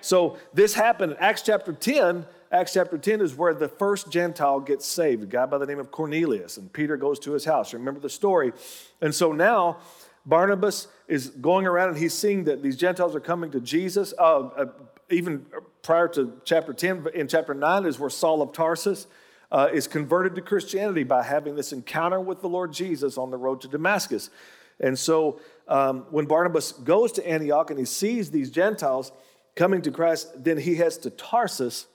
So 0.00 0.38
this 0.54 0.74
happened 0.74 1.12
in 1.12 1.18
Acts 1.18 1.42
chapter 1.42 1.72
10. 1.72 2.24
Acts 2.52 2.74
chapter 2.74 2.96
10 2.96 3.20
is 3.20 3.34
where 3.34 3.52
the 3.52 3.68
first 3.68 4.10
Gentile 4.10 4.60
gets 4.60 4.86
saved, 4.86 5.24
a 5.24 5.26
guy 5.26 5.44
by 5.46 5.58
the 5.58 5.66
name 5.66 5.80
of 5.80 5.90
Cornelius. 5.90 6.56
And 6.56 6.72
Peter 6.72 6.96
goes 6.96 7.18
to 7.20 7.32
his 7.32 7.44
house. 7.44 7.74
Remember 7.74 8.00
the 8.00 8.08
story. 8.08 8.52
And 9.00 9.14
so 9.14 9.32
now 9.32 9.78
Barnabas 10.24 10.88
is 11.08 11.28
going 11.30 11.66
around 11.66 11.90
and 11.90 11.98
he's 11.98 12.14
seeing 12.14 12.44
that 12.44 12.62
these 12.62 12.76
Gentiles 12.76 13.14
are 13.16 13.20
coming 13.20 13.50
to 13.50 13.60
Jesus. 13.60 14.14
Uh, 14.18 14.38
uh, 14.38 14.66
even 15.10 15.46
prior 15.82 16.08
to 16.08 16.40
chapter 16.44 16.72
10, 16.72 17.06
in 17.14 17.28
chapter 17.28 17.54
9 17.54 17.86
is 17.86 17.98
where 17.98 18.10
Saul 18.10 18.42
of 18.42 18.52
Tarsus 18.52 19.06
uh, 19.50 19.68
is 19.72 19.86
converted 19.86 20.34
to 20.34 20.42
Christianity 20.42 21.04
by 21.04 21.22
having 21.22 21.56
this 21.56 21.72
encounter 21.72 22.20
with 22.20 22.40
the 22.40 22.48
Lord 22.48 22.72
Jesus 22.72 23.16
on 23.16 23.30
the 23.30 23.38
road 23.38 23.60
to 23.62 23.68
Damascus. 23.68 24.30
And 24.80 24.98
so 24.98 25.40
um, 25.66 26.06
when 26.10 26.26
Barnabas 26.26 26.72
goes 26.72 27.12
to 27.12 27.26
Antioch 27.26 27.70
and 27.70 27.78
he 27.78 27.84
sees 27.84 28.30
these 28.30 28.50
Gentiles 28.50 29.12
coming 29.56 29.82
to 29.82 29.90
Christ, 29.90 30.44
then 30.44 30.58
he 30.58 30.76
heads 30.76 30.98
to 30.98 31.10
Tarsus 31.10 31.86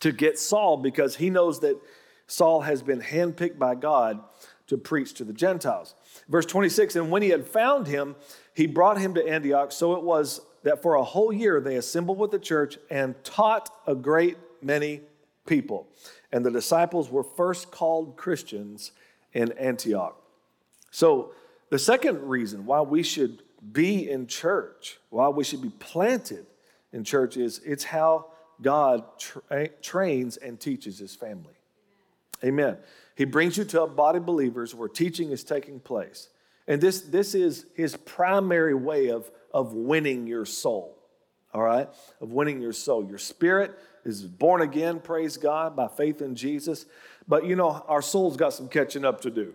to 0.00 0.12
get 0.12 0.38
Saul 0.38 0.76
because 0.76 1.16
he 1.16 1.30
knows 1.30 1.60
that 1.60 1.80
Saul 2.26 2.62
has 2.62 2.82
been 2.82 3.00
handpicked 3.00 3.58
by 3.58 3.74
God 3.74 4.20
to 4.66 4.78
preach 4.78 5.14
to 5.14 5.24
the 5.24 5.32
Gentiles. 5.32 5.94
Verse 6.28 6.46
26 6.46 6.96
And 6.96 7.10
when 7.10 7.22
he 7.22 7.30
had 7.30 7.46
found 7.46 7.86
him, 7.86 8.16
he 8.54 8.66
brought 8.66 8.98
him 8.98 9.14
to 9.14 9.26
Antioch. 9.26 9.72
So 9.72 9.94
it 9.94 10.02
was 10.02 10.40
that 10.64 10.82
for 10.82 10.96
a 10.96 11.04
whole 11.04 11.32
year 11.32 11.60
they 11.60 11.76
assembled 11.76 12.18
with 12.18 12.30
the 12.30 12.38
church 12.38 12.78
and 12.90 13.14
taught 13.22 13.70
a 13.86 13.94
great 13.94 14.36
many 14.60 15.02
people. 15.46 15.86
And 16.32 16.44
the 16.44 16.50
disciples 16.50 17.10
were 17.10 17.22
first 17.22 17.70
called 17.70 18.16
Christians 18.16 18.90
in 19.32 19.52
Antioch. 19.52 20.20
So, 20.90 21.32
the 21.70 21.78
second 21.78 22.28
reason 22.28 22.66
why 22.66 22.82
we 22.82 23.02
should 23.02 23.42
be 23.72 24.08
in 24.08 24.26
church, 24.26 24.98
why 25.10 25.28
we 25.28 25.42
should 25.42 25.62
be 25.62 25.70
planted 25.70 26.46
in 26.92 27.04
church, 27.04 27.36
is 27.36 27.60
it's 27.64 27.84
how 27.84 28.26
God 28.60 29.04
tra- 29.18 29.68
trains 29.82 30.36
and 30.36 30.60
teaches 30.60 30.98
his 30.98 31.16
family. 31.16 31.54
Amen. 32.44 32.76
He 33.16 33.24
brings 33.24 33.56
you 33.56 33.64
to 33.64 33.82
a 33.82 33.86
body 33.86 34.18
of 34.18 34.26
believers 34.26 34.74
where 34.74 34.88
teaching 34.88 35.30
is 35.30 35.42
taking 35.42 35.80
place. 35.80 36.28
And 36.68 36.80
this, 36.80 37.00
this 37.00 37.34
is 37.34 37.66
his 37.74 37.96
primary 37.96 38.74
way 38.74 39.08
of, 39.08 39.30
of 39.54 39.72
winning 39.72 40.26
your 40.26 40.44
soul, 40.44 40.98
all 41.54 41.62
right? 41.62 41.88
Of 42.20 42.32
winning 42.32 42.60
your 42.60 42.72
soul. 42.72 43.06
Your 43.06 43.18
spirit 43.18 43.78
is 44.04 44.22
born 44.22 44.60
again, 44.60 44.98
praise 44.98 45.36
God, 45.36 45.76
by 45.76 45.86
faith 45.86 46.20
in 46.20 46.34
Jesus. 46.34 46.86
But 47.28 47.46
you 47.46 47.54
know, 47.54 47.84
our 47.88 48.02
soul's 48.02 48.36
got 48.36 48.52
some 48.52 48.68
catching 48.68 49.04
up 49.04 49.20
to 49.20 49.30
do, 49.30 49.54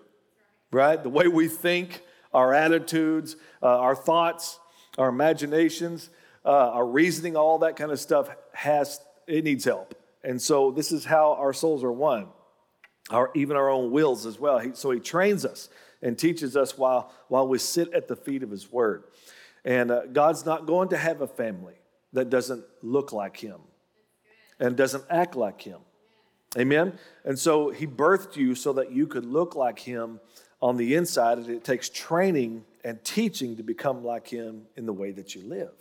right? 0.71 1.03
The 1.03 1.09
way 1.09 1.27
we 1.27 1.49
think, 1.49 2.01
our 2.33 2.53
attitudes, 2.53 3.35
uh, 3.61 3.77
our 3.77 3.95
thoughts, 3.95 4.59
our 4.97 5.09
imaginations, 5.09 6.09
uh, 6.45 6.49
our 6.49 6.85
reasoning, 6.85 7.35
all 7.35 7.59
that 7.59 7.75
kind 7.75 7.91
of 7.91 7.99
stuff 7.99 8.29
has, 8.53 9.01
it 9.27 9.43
needs 9.43 9.65
help. 9.65 9.95
And 10.23 10.41
so 10.41 10.71
this 10.71 10.93
is 10.93 11.03
how 11.03 11.33
our 11.33 11.53
souls 11.53 11.83
are 11.83 11.91
won, 11.91 12.27
our, 13.09 13.31
even 13.35 13.57
our 13.57 13.69
own 13.69 13.91
wills 13.91 14.25
as 14.25 14.39
well. 14.39 14.59
He, 14.59 14.71
so 14.73 14.91
he 14.91 14.99
trains 15.01 15.43
us 15.43 15.67
and 16.01 16.17
teaches 16.17 16.55
us 16.55 16.77
while, 16.77 17.11
while 17.27 17.47
we 17.47 17.57
sit 17.57 17.93
at 17.93 18.07
the 18.07 18.15
feet 18.15 18.43
of 18.43 18.49
His 18.49 18.71
Word. 18.71 19.03
And 19.65 19.91
uh, 19.91 20.05
God's 20.07 20.45
not 20.45 20.65
going 20.65 20.89
to 20.89 20.97
have 20.97 21.21
a 21.21 21.27
family 21.27 21.75
that 22.13 22.29
doesn't 22.29 22.63
look 22.81 23.13
like 23.13 23.37
Him 23.37 23.59
and 24.59 24.75
doesn't 24.75 25.03
act 25.09 25.35
like 25.35 25.61
Him. 25.61 25.79
Amen? 26.57 26.97
And 27.23 27.37
so 27.37 27.69
He 27.69 27.85
birthed 27.85 28.35
you 28.35 28.55
so 28.55 28.73
that 28.73 28.91
you 28.91 29.07
could 29.07 29.25
look 29.25 29.55
like 29.55 29.79
Him 29.79 30.19
on 30.61 30.77
the 30.77 30.95
inside, 30.95 31.37
and 31.37 31.49
it 31.49 31.63
takes 31.63 31.89
training 31.89 32.65
and 32.83 33.03
teaching 33.03 33.55
to 33.57 33.63
become 33.63 34.03
like 34.03 34.27
Him 34.27 34.63
in 34.75 34.85
the 34.85 34.93
way 34.93 35.11
that 35.11 35.35
you 35.35 35.43
live. 35.47 35.71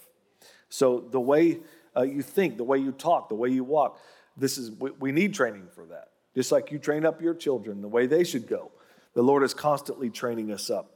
So 0.69 1.01
the 1.01 1.21
way 1.21 1.61
uh, 1.97 2.03
you 2.03 2.23
think, 2.23 2.57
the 2.57 2.65
way 2.65 2.79
you 2.79 2.93
talk, 2.93 3.29
the 3.29 3.35
way 3.35 3.49
you 3.49 3.65
walk, 3.65 3.99
this 4.37 4.59
is 4.59 4.71
we, 4.71 4.91
we 4.93 5.13
need 5.13 5.35
training 5.35 5.69
for 5.75 5.87
that. 5.87 6.11
Just 6.35 6.53
like 6.53 6.71
you 6.71 6.79
train 6.79 7.05
up 7.05 7.21
your 7.21 7.35
children 7.35 7.81
the 7.81 7.89
way 7.89 8.07
they 8.07 8.23
should 8.23 8.47
go. 8.47 8.71
The 9.15 9.23
Lord 9.23 9.43
is 9.43 9.55
constantly 9.55 10.11
training 10.11 10.53
us 10.53 10.71
up. 10.71 10.93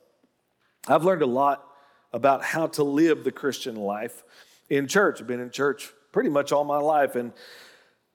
I've 0.87 1.05
learned 1.05 1.23
a 1.23 1.27
lot 1.27 1.65
about 2.13 2.45
how 2.45 2.67
to 2.69 2.85
live 2.85 3.25
the 3.25 3.33
Christian 3.33 3.77
life 3.77 4.23
in 4.69 4.87
church. 4.87 5.21
I've 5.21 5.27
been 5.27 5.41
in 5.41 5.51
church 5.51 5.91
pretty 6.13 6.31
much 6.31 6.53
all 6.53 6.65
my 6.65 6.79
life. 6.79 7.17
And, 7.17 7.33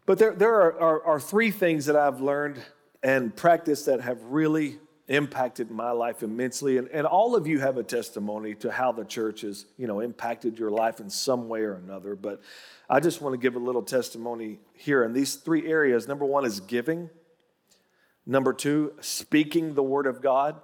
but 0.06 0.20
there, 0.20 0.34
there 0.34 0.54
are, 0.54 0.80
are, 0.80 1.04
are 1.04 1.20
three 1.20 1.52
things 1.52 1.86
that 1.88 1.96
I've 1.96 2.22
learned 2.22 2.60
and 3.04 3.36
practiced 3.36 3.86
that 3.88 4.02
have 4.02 4.22
really 4.24 4.78
impacted 5.08 5.72
my 5.72 5.92
life 5.92 6.22
immensely. 6.22 6.78
And, 6.78 6.90
and 6.90 7.08
all 7.08 7.36
of 7.36 7.48
you 7.48 7.60
have 7.60 7.78
a 7.78 7.84
testimony 7.84 8.56
to 8.56 8.72
how 8.72 8.92
the 8.92 9.06
church 9.06 9.42
has, 9.42 9.66
you 9.78 9.88
know, 9.88 10.02
impacted 10.02 10.60
your 10.60 10.70
life 10.70 11.00
in 11.00 11.10
some 11.10 11.48
way 11.48 11.62
or 11.62 11.76
another. 11.76 12.16
But 12.16 12.42
I 12.90 13.00
just 13.00 13.22
want 13.22 13.34
to 13.34 13.38
give 13.38 13.56
a 13.56 13.60
little 13.60 13.84
testimony 13.84 14.60
here 14.74 15.04
in 15.04 15.14
these 15.14 15.36
three 15.36 15.68
areas. 15.68 16.08
Number 16.08 16.26
one 16.26 16.46
is 16.46 16.60
giving. 16.60 17.10
Number 18.26 18.52
two, 18.52 18.94
speaking 19.00 19.74
the 19.74 19.84
word 19.84 20.06
of 20.06 20.22
God, 20.22 20.60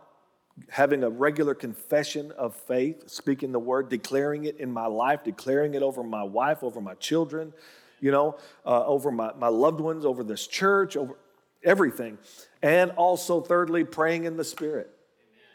having 0.70 1.04
a 1.04 1.10
regular 1.10 1.56
confession 1.56 2.32
of 2.34 2.56
faith, 2.56 3.10
speaking 3.10 3.52
the 3.52 3.60
word, 3.60 3.90
declaring 3.90 4.46
it 4.46 4.58
in 4.58 4.72
my 4.72 4.86
life, 4.86 5.24
declaring 5.24 5.74
it 5.74 5.82
over 5.82 6.04
my 6.04 6.24
wife, 6.24 6.64
over 6.64 6.80
my 6.80 6.94
children, 6.96 7.54
you 8.00 8.12
know, 8.12 8.38
uh, 8.66 8.86
over 8.86 9.12
my, 9.12 9.32
my 9.34 9.48
loved 9.48 9.80
ones, 9.80 10.06
over 10.06 10.24
this 10.24 10.46
church, 10.46 10.96
over 10.96 11.18
everything. 11.64 12.18
And 12.62 12.92
also, 12.92 13.42
thirdly, 13.42 13.84
praying 13.84 14.26
in 14.26 14.38
the 14.38 14.44
Spirit. 14.44 14.92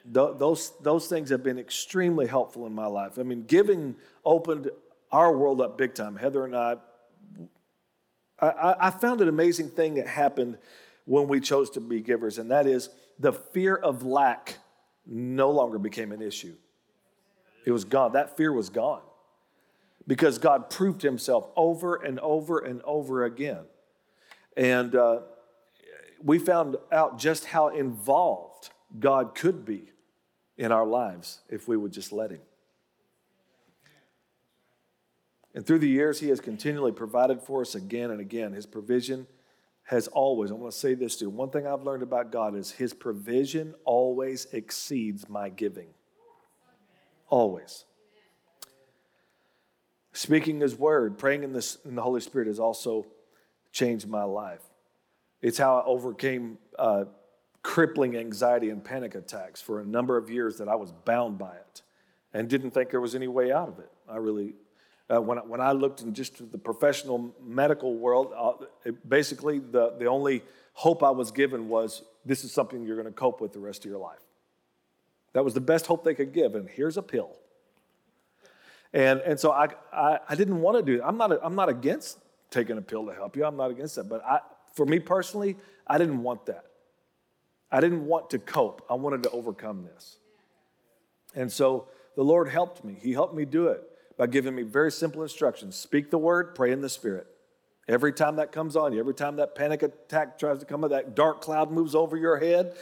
Th- 0.04 0.36
those, 0.38 0.72
those 0.80 1.06
things 1.06 1.30
have 1.30 1.42
been 1.42 1.58
extremely 1.58 2.26
helpful 2.26 2.66
in 2.66 2.74
my 2.74 2.86
life. 2.86 3.18
I 3.18 3.22
mean, 3.22 3.44
giving 3.44 3.94
opened 4.24 4.70
our 5.12 5.36
world 5.36 5.60
up 5.60 5.78
big 5.78 5.94
time. 5.94 6.16
Heather 6.16 6.44
and 6.44 6.56
I, 6.56 6.76
I, 8.40 8.74
I 8.80 8.90
found 8.90 9.20
an 9.20 9.28
amazing 9.28 9.70
thing 9.70 9.94
that 9.94 10.06
happened 10.06 10.58
when 11.04 11.28
we 11.28 11.40
chose 11.40 11.70
to 11.70 11.80
be 11.80 12.00
givers, 12.00 12.38
and 12.38 12.50
that 12.50 12.66
is 12.66 12.90
the 13.18 13.32
fear 13.32 13.74
of 13.74 14.02
lack 14.02 14.58
no 15.08 15.50
longer 15.50 15.78
became 15.78 16.12
an 16.12 16.22
issue. 16.22 16.54
It 17.64 17.72
was 17.72 17.84
gone. 17.84 18.12
That 18.12 18.36
fear 18.36 18.52
was 18.52 18.68
gone 18.68 19.02
because 20.06 20.38
God 20.38 20.70
proved 20.70 21.02
himself 21.02 21.48
over 21.56 21.96
and 21.96 22.20
over 22.20 22.58
and 22.58 22.80
over 22.82 23.24
again. 23.24 23.64
And 24.56 24.94
uh, 24.94 25.20
we 26.22 26.38
found 26.38 26.76
out 26.92 27.18
just 27.18 27.46
how 27.46 27.68
involved 27.68 28.70
God 28.98 29.34
could 29.34 29.64
be 29.64 29.92
in 30.56 30.72
our 30.72 30.86
lives 30.86 31.40
if 31.48 31.68
we 31.68 31.76
would 31.76 31.92
just 31.92 32.12
let 32.12 32.30
him. 32.30 32.40
And 35.54 35.66
through 35.66 35.78
the 35.80 35.88
years, 35.88 36.20
he 36.20 36.28
has 36.28 36.40
continually 36.40 36.92
provided 36.92 37.42
for 37.42 37.62
us 37.62 37.74
again 37.74 38.10
and 38.10 38.20
again. 38.20 38.52
His 38.52 38.66
provision 38.66 39.26
has 39.88 40.06
always, 40.08 40.50
I 40.50 40.54
want 40.54 40.70
to 40.70 40.78
say 40.78 40.92
this 40.92 41.16
too. 41.16 41.30
One 41.30 41.48
thing 41.48 41.66
I've 41.66 41.82
learned 41.82 42.02
about 42.02 42.30
God 42.30 42.54
is 42.54 42.70
his 42.70 42.92
provision 42.92 43.74
always 43.86 44.46
exceeds 44.52 45.26
my 45.30 45.48
giving. 45.48 45.88
Always. 47.30 47.86
Speaking 50.12 50.60
his 50.60 50.76
word, 50.76 51.16
praying 51.16 51.42
in, 51.42 51.54
this, 51.54 51.78
in 51.86 51.94
the 51.94 52.02
Holy 52.02 52.20
Spirit 52.20 52.48
has 52.48 52.60
also 52.60 53.06
changed 53.72 54.06
my 54.06 54.24
life. 54.24 54.60
It's 55.40 55.56
how 55.56 55.78
I 55.78 55.84
overcame 55.86 56.58
uh, 56.78 57.04
crippling 57.62 58.14
anxiety 58.14 58.68
and 58.68 58.84
panic 58.84 59.14
attacks 59.14 59.62
for 59.62 59.80
a 59.80 59.86
number 59.86 60.18
of 60.18 60.28
years 60.28 60.58
that 60.58 60.68
I 60.68 60.74
was 60.74 60.92
bound 60.92 61.38
by 61.38 61.54
it 61.54 61.80
and 62.34 62.46
didn't 62.46 62.72
think 62.72 62.90
there 62.90 63.00
was 63.00 63.14
any 63.14 63.28
way 63.28 63.50
out 63.52 63.70
of 63.70 63.78
it. 63.78 63.90
I 64.06 64.18
really 64.18 64.52
uh, 65.10 65.20
when, 65.20 65.38
when 65.48 65.60
I 65.60 65.72
looked 65.72 66.02
in 66.02 66.12
just 66.12 66.50
the 66.52 66.58
professional 66.58 67.34
medical 67.42 67.96
world, 67.96 68.32
uh, 68.36 68.52
it, 68.84 69.08
basically 69.08 69.58
the, 69.58 69.94
the 69.98 70.06
only 70.06 70.42
hope 70.74 71.02
I 71.02 71.10
was 71.10 71.30
given 71.30 71.68
was 71.68 72.02
this 72.24 72.44
is 72.44 72.52
something 72.52 72.84
you're 72.84 72.96
going 72.96 73.06
to 73.06 73.12
cope 73.12 73.40
with 73.40 73.52
the 73.52 73.58
rest 73.58 73.84
of 73.84 73.90
your 73.90 74.00
life. 74.00 74.20
That 75.32 75.44
was 75.44 75.54
the 75.54 75.60
best 75.60 75.86
hope 75.86 76.04
they 76.04 76.14
could 76.14 76.32
give, 76.32 76.54
and 76.54 76.68
here's 76.68 76.96
a 76.96 77.02
pill. 77.02 77.30
And, 78.92 79.20
and 79.20 79.38
so 79.38 79.52
I, 79.52 79.68
I, 79.92 80.18
I 80.28 80.34
didn't 80.34 80.60
want 80.60 80.78
to 80.78 80.82
do 80.82 80.98
it. 80.98 81.04
I'm 81.04 81.16
not, 81.16 81.38
I'm 81.42 81.54
not 81.54 81.68
against 81.68 82.18
taking 82.50 82.78
a 82.78 82.82
pill 82.82 83.06
to 83.06 83.14
help 83.14 83.36
you. 83.36 83.44
I'm 83.44 83.56
not 83.56 83.70
against 83.70 83.96
that. 83.96 84.08
But 84.08 84.24
I, 84.24 84.40
for 84.74 84.86
me 84.86 84.98
personally, 84.98 85.56
I 85.86 85.98
didn't 85.98 86.22
want 86.22 86.46
that. 86.46 86.64
I 87.70 87.80
didn't 87.80 88.06
want 88.06 88.30
to 88.30 88.38
cope. 88.38 88.84
I 88.88 88.94
wanted 88.94 89.22
to 89.24 89.30
overcome 89.30 89.84
this. 89.84 90.16
And 91.34 91.52
so 91.52 91.88
the 92.16 92.24
Lord 92.24 92.48
helped 92.48 92.82
me. 92.82 92.96
He 93.00 93.12
helped 93.12 93.34
me 93.34 93.44
do 93.44 93.68
it 93.68 93.87
by 94.18 94.26
giving 94.26 94.54
me 94.54 94.62
very 94.62 94.92
simple 94.92 95.22
instructions 95.22 95.76
speak 95.76 96.10
the 96.10 96.18
word, 96.18 96.54
pray 96.54 96.72
in 96.72 96.82
the 96.82 96.88
spirit. 96.90 97.26
Every 97.86 98.12
time 98.12 98.36
that 98.36 98.52
comes 98.52 98.76
on 98.76 98.92
you, 98.92 99.00
every 99.00 99.14
time 99.14 99.36
that 99.36 99.54
panic 99.54 99.82
attack 99.82 100.38
tries 100.38 100.58
to 100.58 100.66
come, 100.66 100.82
that 100.82 101.14
dark 101.14 101.40
cloud 101.40 101.70
moves 101.70 101.94
over 101.94 102.18
your 102.18 102.36
head, 102.36 102.76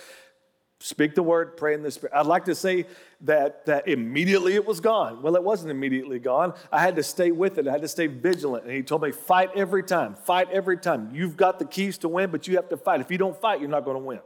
speak 0.80 1.14
the 1.14 1.22
word, 1.22 1.56
pray 1.56 1.74
in 1.74 1.82
the 1.82 1.92
spirit. 1.92 2.12
I'd 2.16 2.26
like 2.26 2.46
to 2.46 2.56
say 2.56 2.86
that, 3.20 3.66
that 3.66 3.86
immediately 3.86 4.54
it 4.54 4.66
was 4.66 4.80
gone. 4.80 5.22
Well, 5.22 5.36
it 5.36 5.44
wasn't 5.44 5.70
immediately 5.70 6.18
gone. 6.18 6.54
I 6.72 6.80
had 6.80 6.96
to 6.96 7.04
stay 7.04 7.30
with 7.30 7.58
it. 7.58 7.68
I 7.68 7.72
had 7.72 7.82
to 7.82 7.88
stay 7.88 8.08
vigilant. 8.08 8.64
And 8.64 8.72
he 8.72 8.82
told 8.82 9.02
me, 9.02 9.12
fight 9.12 9.50
every 9.54 9.84
time, 9.84 10.14
fight 10.14 10.50
every 10.50 10.76
time. 10.76 11.10
You've 11.14 11.36
got 11.36 11.60
the 11.60 11.66
keys 11.66 11.98
to 11.98 12.08
win, 12.08 12.30
but 12.30 12.48
you 12.48 12.56
have 12.56 12.68
to 12.70 12.76
fight. 12.76 13.00
If 13.00 13.10
you 13.12 13.18
don't 13.18 13.40
fight, 13.40 13.60
you're 13.60 13.70
not 13.70 13.84
going 13.84 13.96
to 13.96 14.02
win. 14.02 14.20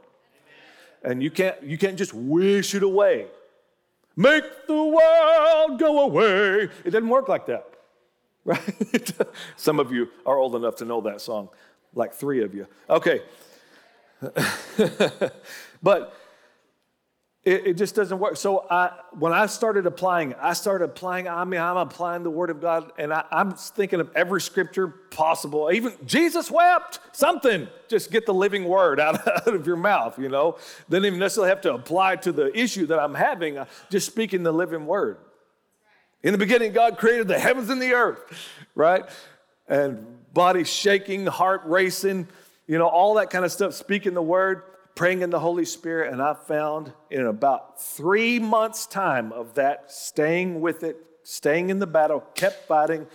And 1.03 1.21
you 1.21 1.29
can't, 1.29 1.61
you 1.61 1.77
can't 1.77 1.97
just 1.97 2.13
wish 2.13 2.73
it 2.73 2.83
away. 2.83 3.27
Make 4.21 4.67
the 4.67 4.83
world 4.83 5.79
go 5.79 6.03
away. 6.03 6.69
It 6.85 6.91
didn't 6.91 7.09
work 7.09 7.27
like 7.27 7.47
that. 7.47 7.67
Right? 8.43 9.11
Some 9.55 9.79
of 9.79 9.91
you 9.91 10.09
are 10.25 10.35
old 10.35 10.55
enough 10.55 10.75
to 10.77 10.85
know 10.85 10.99
that 11.01 11.21
song, 11.21 11.49
like 11.93 12.11
three 12.11 12.41
of 12.43 12.55
you. 12.55 12.65
Okay. 12.89 13.21
but 15.83 16.15
it, 17.43 17.65
it, 17.65 17.73
just 17.73 17.95
doesn't 17.95 18.19
work. 18.19 18.37
So 18.37 18.67
I, 18.69 18.91
when 19.17 19.33
I 19.33 19.47
started 19.47 19.87
applying, 19.87 20.35
I 20.35 20.53
started 20.53 20.85
applying. 20.85 21.27
I 21.27 21.43
mean, 21.43 21.59
I'm 21.59 21.77
applying 21.77 22.21
the 22.21 22.29
Word 22.29 22.51
of 22.51 22.61
God, 22.61 22.91
and 22.99 23.11
I, 23.11 23.23
I'm 23.31 23.53
thinking 23.53 23.99
of 23.99 24.11
every 24.15 24.41
scripture 24.41 24.87
possible. 24.87 25.71
Even 25.73 25.93
Jesus 26.05 26.51
wept. 26.51 26.99
Something. 27.13 27.67
Just 27.87 28.11
get 28.11 28.27
the 28.27 28.33
living 28.33 28.65
Word 28.65 28.99
out, 28.99 29.27
out 29.47 29.47
of 29.47 29.65
your 29.65 29.75
mouth. 29.75 30.19
You 30.19 30.29
know, 30.29 30.59
didn't 30.87 31.05
even 31.05 31.19
necessarily 31.19 31.49
have 31.49 31.61
to 31.61 31.73
apply 31.73 32.17
to 32.17 32.31
the 32.31 32.55
issue 32.57 32.85
that 32.87 32.99
I'm 32.99 33.15
having. 33.15 33.57
Uh, 33.57 33.65
just 33.89 34.05
speaking 34.05 34.43
the 34.43 34.51
living 34.51 34.85
Word. 34.85 35.17
In 36.21 36.33
the 36.33 36.37
beginning, 36.37 36.73
God 36.73 36.99
created 36.99 37.27
the 37.27 37.39
heavens 37.39 37.71
and 37.71 37.81
the 37.81 37.93
earth, 37.93 38.21
right? 38.75 39.03
And 39.67 40.05
body 40.31 40.63
shaking, 40.63 41.25
heart 41.25 41.63
racing, 41.65 42.27
you 42.67 42.77
know, 42.77 42.85
all 42.85 43.15
that 43.15 43.31
kind 43.31 43.43
of 43.43 43.51
stuff. 43.51 43.73
Speaking 43.73 44.13
the 44.13 44.21
Word 44.21 44.61
praying 44.95 45.21
in 45.21 45.29
the 45.29 45.39
Holy 45.39 45.65
Spirit, 45.65 46.11
and 46.11 46.21
I 46.21 46.33
found 46.33 46.93
in 47.09 47.25
about 47.25 47.81
three 47.81 48.39
months' 48.39 48.85
time 48.85 49.31
of 49.31 49.55
that, 49.55 49.91
staying 49.91 50.61
with 50.61 50.83
it, 50.83 50.97
staying 51.23 51.69
in 51.69 51.79
the 51.79 51.87
battle, 51.87 52.21
kept 52.35 52.67
fighting, 52.67 53.07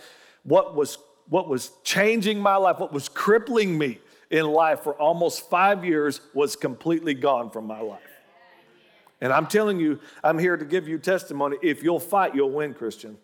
what 0.43 0.75
was, 0.75 0.97
what 1.29 1.47
was 1.47 1.71
changing 1.83 2.39
my 2.39 2.55
life, 2.55 2.79
what 2.79 2.93
was 2.93 3.09
crippling 3.09 3.77
me 3.77 3.99
in 4.29 4.45
life 4.45 4.81
for 4.81 4.93
almost 4.95 5.49
five 5.49 5.85
years 5.85 6.21
was 6.33 6.55
completely 6.55 7.13
gone 7.13 7.49
from 7.49 7.65
my 7.65 7.79
life. 7.79 8.01
And 9.19 9.33
I'm 9.33 9.47
telling 9.47 9.79
you, 9.79 9.99
I'm 10.23 10.37
here 10.37 10.57
to 10.57 10.65
give 10.65 10.87
you 10.87 10.99
testimony. 10.99 11.57
If 11.63 11.83
you'll 11.83 11.99
fight, 11.99 12.35
you'll 12.35 12.51
win, 12.51 12.73
Christian. 12.73 13.17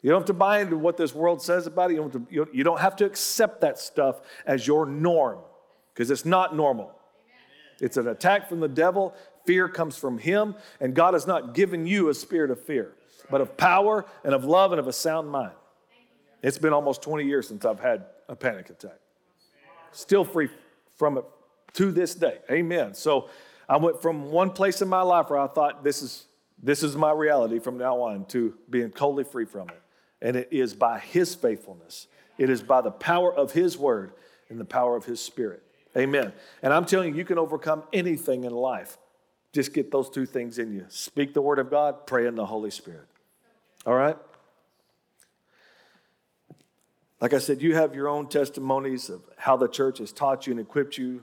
You 0.00 0.10
don't 0.10 0.20
have 0.20 0.26
to 0.26 0.32
buy 0.32 0.60
into 0.60 0.76
what 0.76 0.96
this 0.96 1.14
world 1.14 1.42
says 1.42 1.66
about 1.66 1.90
it. 1.90 1.94
You 1.94 2.00
don't, 2.00 2.12
have 2.12 2.28
to, 2.28 2.48
you 2.52 2.64
don't 2.64 2.80
have 2.80 2.96
to 2.96 3.04
accept 3.04 3.60
that 3.60 3.78
stuff 3.78 4.20
as 4.46 4.66
your 4.66 4.84
norm 4.84 5.38
because 5.92 6.10
it's 6.10 6.24
not 6.24 6.56
normal. 6.56 6.92
It's 7.80 7.96
an 7.96 8.08
attack 8.08 8.48
from 8.48 8.60
the 8.60 8.68
devil. 8.68 9.14
Fear 9.44 9.68
comes 9.68 9.96
from 9.96 10.18
him, 10.18 10.54
and 10.80 10.94
God 10.94 11.14
has 11.14 11.26
not 11.26 11.54
given 11.54 11.86
you 11.86 12.08
a 12.08 12.14
spirit 12.14 12.50
of 12.50 12.62
fear, 12.62 12.92
but 13.30 13.40
of 13.40 13.56
power 13.56 14.06
and 14.24 14.34
of 14.34 14.44
love 14.44 14.72
and 14.72 14.78
of 14.78 14.86
a 14.86 14.92
sound 14.92 15.28
mind. 15.28 15.52
It's 16.42 16.58
been 16.58 16.72
almost 16.72 17.02
20 17.02 17.24
years 17.24 17.48
since 17.48 17.64
I've 17.64 17.80
had 17.80 18.06
a 18.28 18.36
panic 18.36 18.70
attack. 18.70 18.98
Still 19.92 20.24
free 20.24 20.48
from 20.96 21.18
it 21.18 21.24
to 21.74 21.92
this 21.92 22.14
day. 22.14 22.38
Amen. 22.50 22.94
So 22.94 23.28
I 23.68 23.76
went 23.76 24.00
from 24.00 24.30
one 24.30 24.50
place 24.50 24.82
in 24.82 24.88
my 24.88 25.02
life 25.02 25.30
where 25.30 25.38
I 25.38 25.46
thought 25.46 25.84
this 25.84 26.02
is 26.02 26.26
this 26.62 26.84
is 26.84 26.96
my 26.96 27.10
reality 27.10 27.58
from 27.58 27.76
now 27.76 28.00
on 28.00 28.24
to 28.26 28.54
being 28.70 28.90
totally 28.90 29.24
free 29.24 29.44
from 29.44 29.68
it. 29.68 29.82
And 30.20 30.36
it 30.36 30.48
is 30.52 30.74
by 30.74 31.00
his 31.00 31.34
faithfulness. 31.34 32.06
It 32.38 32.50
is 32.50 32.62
by 32.62 32.80
the 32.80 32.92
power 32.92 33.34
of 33.34 33.52
his 33.52 33.76
word 33.76 34.12
and 34.48 34.60
the 34.60 34.64
power 34.64 34.96
of 34.96 35.04
his 35.04 35.20
spirit. 35.20 35.62
Amen. 35.96 36.32
And 36.62 36.72
I'm 36.72 36.84
telling 36.84 37.12
you, 37.12 37.18
you 37.18 37.24
can 37.24 37.38
overcome 37.38 37.82
anything 37.92 38.44
in 38.44 38.52
life. 38.52 38.96
Just 39.52 39.74
get 39.74 39.90
those 39.90 40.08
two 40.08 40.24
things 40.24 40.58
in 40.58 40.72
you 40.72 40.86
speak 40.88 41.34
the 41.34 41.42
word 41.42 41.58
of 41.58 41.70
God, 41.70 42.06
pray 42.06 42.26
in 42.26 42.34
the 42.34 42.46
Holy 42.46 42.70
Spirit. 42.70 43.06
All 43.84 43.94
right? 43.94 44.16
Like 47.20 47.34
I 47.34 47.38
said, 47.38 47.62
you 47.62 47.74
have 47.76 47.94
your 47.94 48.08
own 48.08 48.28
testimonies 48.28 49.08
of 49.08 49.22
how 49.36 49.56
the 49.56 49.68
church 49.68 49.98
has 49.98 50.12
taught 50.12 50.46
you 50.46 50.52
and 50.52 50.60
equipped 50.60 50.98
you 50.98 51.22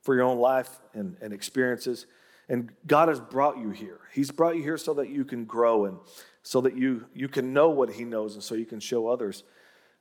for 0.00 0.14
your 0.14 0.24
own 0.24 0.38
life 0.38 0.80
and, 0.94 1.16
and 1.20 1.32
experiences. 1.32 2.06
And 2.48 2.72
God 2.86 3.08
has 3.08 3.20
brought 3.20 3.58
you 3.58 3.70
here. 3.70 4.00
He's 4.12 4.30
brought 4.30 4.56
you 4.56 4.62
here 4.62 4.78
so 4.78 4.94
that 4.94 5.10
you 5.10 5.24
can 5.24 5.44
grow 5.44 5.84
and 5.84 5.98
so 6.42 6.60
that 6.62 6.76
you, 6.76 7.06
you 7.14 7.28
can 7.28 7.52
know 7.52 7.70
what 7.70 7.90
He 7.90 8.04
knows 8.04 8.34
and 8.34 8.42
so 8.42 8.54
you 8.54 8.66
can 8.66 8.80
show 8.80 9.08
others 9.08 9.44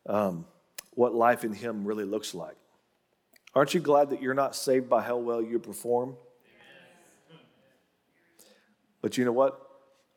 um, 0.07 0.45
what 0.91 1.13
life 1.13 1.43
in 1.43 1.53
Him 1.53 1.85
really 1.85 2.05
looks 2.05 2.33
like. 2.33 2.55
Aren't 3.55 3.73
you 3.73 3.79
glad 3.79 4.09
that 4.09 4.21
you're 4.21 4.33
not 4.33 4.53
saved 4.53 4.89
by 4.89 5.01
how 5.01 5.15
well 5.15 5.41
you 5.41 5.59
perform? 5.59 6.17
But 9.01 9.17
you 9.17 9.23
know 9.23 9.31
what? 9.31 9.61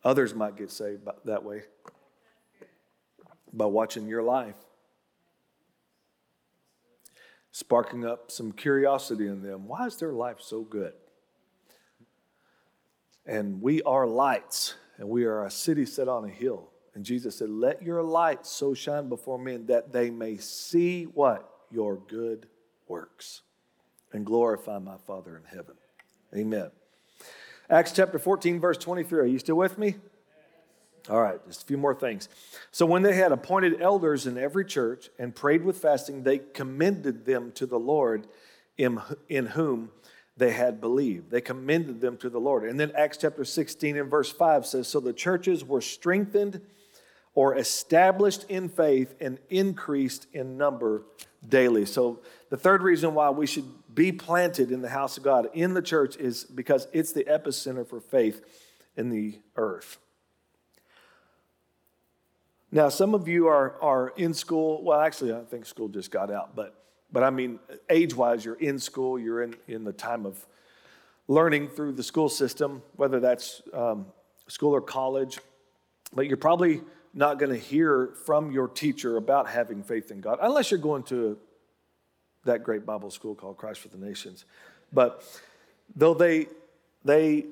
Others 0.03 0.35
might 0.35 0.57
get 0.57 0.71
saved 0.71 1.05
by, 1.05 1.13
that 1.25 1.43
way 1.43 1.63
by 3.53 3.65
watching 3.65 4.07
your 4.07 4.21
life, 4.21 4.55
sparking 7.51 8.05
up 8.05 8.29
some 8.29 8.51
curiosity 8.51 9.27
in 9.27 9.41
them. 9.41 9.67
Why 9.67 9.85
is 9.85 9.97
their 9.97 10.11
life 10.11 10.37
so 10.39 10.61
good? 10.61 10.93
And 13.25 13.61
we 13.61 13.81
are 13.83 14.05
lights, 14.05 14.75
and 14.97 15.07
we 15.07 15.25
are 15.25 15.45
a 15.45 15.51
city 15.51 15.85
set 15.85 16.07
on 16.07 16.25
a 16.25 16.29
hill. 16.29 16.71
And 16.93 17.05
Jesus 17.05 17.37
said, 17.37 17.49
Let 17.49 17.83
your 17.83 18.03
light 18.03 18.45
so 18.45 18.73
shine 18.73 19.07
before 19.07 19.37
men 19.37 19.67
that 19.67 19.93
they 19.93 20.09
may 20.09 20.37
see 20.37 21.05
what? 21.05 21.49
Your 21.71 21.97
good 21.97 22.47
works 22.89 23.41
and 24.11 24.25
glorify 24.25 24.79
my 24.79 24.97
Father 24.97 25.37
in 25.37 25.43
heaven. 25.43 25.75
Amen. 26.35 26.71
Acts 27.69 27.91
chapter 27.91 28.17
14, 28.17 28.59
verse 28.59 28.77
23. 28.77 29.19
Are 29.19 29.25
you 29.25 29.39
still 29.39 29.55
with 29.55 29.77
me? 29.77 29.95
All 31.09 31.21
right, 31.21 31.39
just 31.47 31.63
a 31.63 31.65
few 31.65 31.77
more 31.77 31.95
things. 31.95 32.29
So, 32.71 32.85
when 32.85 33.03
they 33.03 33.15
had 33.15 33.31
appointed 33.31 33.81
elders 33.81 34.27
in 34.27 34.37
every 34.37 34.65
church 34.65 35.09
and 35.17 35.33
prayed 35.33 35.63
with 35.63 35.77
fasting, 35.77 36.23
they 36.23 36.39
commended 36.39 37.25
them 37.25 37.51
to 37.53 37.65
the 37.65 37.79
Lord 37.79 38.27
in, 38.77 38.99
in 39.27 39.47
whom 39.47 39.91
they 40.37 40.51
had 40.51 40.81
believed. 40.81 41.31
They 41.31 41.41
commended 41.41 42.01
them 42.01 42.17
to 42.17 42.29
the 42.29 42.39
Lord. 42.39 42.63
And 42.63 42.79
then 42.79 42.91
Acts 42.95 43.17
chapter 43.17 43.45
16 43.45 43.97
and 43.97 44.09
verse 44.09 44.31
5 44.31 44.65
says 44.65 44.87
So 44.87 44.99
the 44.99 45.13
churches 45.13 45.63
were 45.63 45.81
strengthened 45.81 46.61
or 47.39 47.55
established 47.55 48.43
in 48.49 48.67
faith 48.67 49.15
and 49.21 49.39
increased 49.49 50.27
in 50.33 50.57
number 50.57 51.03
daily. 51.47 51.85
So, 51.85 52.19
the 52.49 52.57
third 52.57 52.81
reason 52.81 53.13
why 53.13 53.29
we 53.29 53.47
should 53.47 53.63
be 53.95 54.11
planted 54.11 54.73
in 54.73 54.81
the 54.81 54.89
house 54.89 55.15
of 55.15 55.23
God, 55.23 55.47
in 55.53 55.73
the 55.73 55.81
church, 55.81 56.17
is 56.17 56.43
because 56.43 56.89
it's 56.91 57.13
the 57.13 57.23
epicenter 57.23 57.87
for 57.87 58.01
faith 58.01 58.41
in 58.97 59.09
the 59.09 59.39
earth. 59.55 59.99
Now, 62.73 62.89
some 62.89 63.15
of 63.15 63.29
you 63.29 63.47
are, 63.47 63.81
are 63.81 64.11
in 64.17 64.33
school. 64.33 64.83
Well, 64.83 64.99
actually, 64.99 65.33
I 65.33 65.45
think 65.45 65.65
school 65.65 65.87
just 65.87 66.11
got 66.11 66.29
out, 66.29 66.57
but, 66.57 66.83
but 67.09 67.23
I 67.23 67.29
mean, 67.29 67.59
age 67.89 68.13
wise, 68.13 68.43
you're 68.43 68.55
in 68.55 68.79
school, 68.79 69.17
you're 69.17 69.43
in, 69.43 69.55
in 69.69 69.85
the 69.85 69.93
time 69.93 70.25
of 70.25 70.45
learning 71.29 71.69
through 71.69 71.93
the 71.93 72.03
school 72.03 72.27
system, 72.27 72.81
whether 72.97 73.21
that's 73.21 73.61
um, 73.73 74.07
school 74.49 74.75
or 74.75 74.81
college, 74.81 75.39
but 76.11 76.27
you're 76.27 76.35
probably 76.35 76.81
not 77.13 77.39
going 77.39 77.51
to 77.51 77.57
hear 77.57 78.13
from 78.25 78.51
your 78.51 78.67
teacher 78.67 79.17
about 79.17 79.47
having 79.47 79.83
faith 79.83 80.11
in 80.11 80.21
God 80.21 80.39
unless 80.41 80.71
you're 80.71 80.79
going 80.79 81.03
to 81.03 81.37
that 82.45 82.63
great 82.63 82.85
Bible 82.85 83.11
school 83.11 83.35
called 83.35 83.57
Christ 83.57 83.81
for 83.81 83.89
the 83.89 83.97
Nations. 83.97 84.45
But 84.93 85.23
though 85.95 86.13
they, 86.13 86.47
they, 87.03 87.45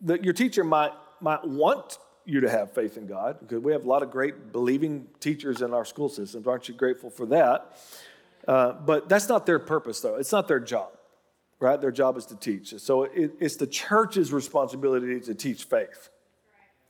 the, 0.00 0.22
your 0.22 0.34
teacher 0.34 0.64
might, 0.64 0.92
might 1.20 1.44
want 1.46 1.98
you 2.26 2.40
to 2.40 2.50
have 2.50 2.72
faith 2.72 2.96
in 2.96 3.06
God, 3.06 3.38
because 3.40 3.60
we 3.62 3.72
have 3.72 3.84
a 3.84 3.88
lot 3.88 4.02
of 4.02 4.10
great 4.10 4.52
believing 4.52 5.06
teachers 5.20 5.62
in 5.62 5.74
our 5.74 5.84
school 5.84 6.08
systems. 6.08 6.46
Aren't 6.46 6.68
you 6.68 6.74
grateful 6.74 7.10
for 7.10 7.26
that? 7.26 7.78
Uh, 8.48 8.72
but 8.72 9.08
that's 9.08 9.28
not 9.28 9.46
their 9.46 9.58
purpose, 9.58 10.00
though. 10.00 10.16
It's 10.16 10.32
not 10.32 10.48
their 10.48 10.60
job, 10.60 10.92
right? 11.60 11.80
Their 11.80 11.92
job 11.92 12.16
is 12.16 12.26
to 12.26 12.36
teach. 12.36 12.74
So 12.78 13.04
it, 13.04 13.32
it's 13.40 13.56
the 13.56 13.66
church's 13.66 14.32
responsibility 14.32 15.20
to 15.20 15.34
teach 15.34 15.64
faith. 15.64 16.08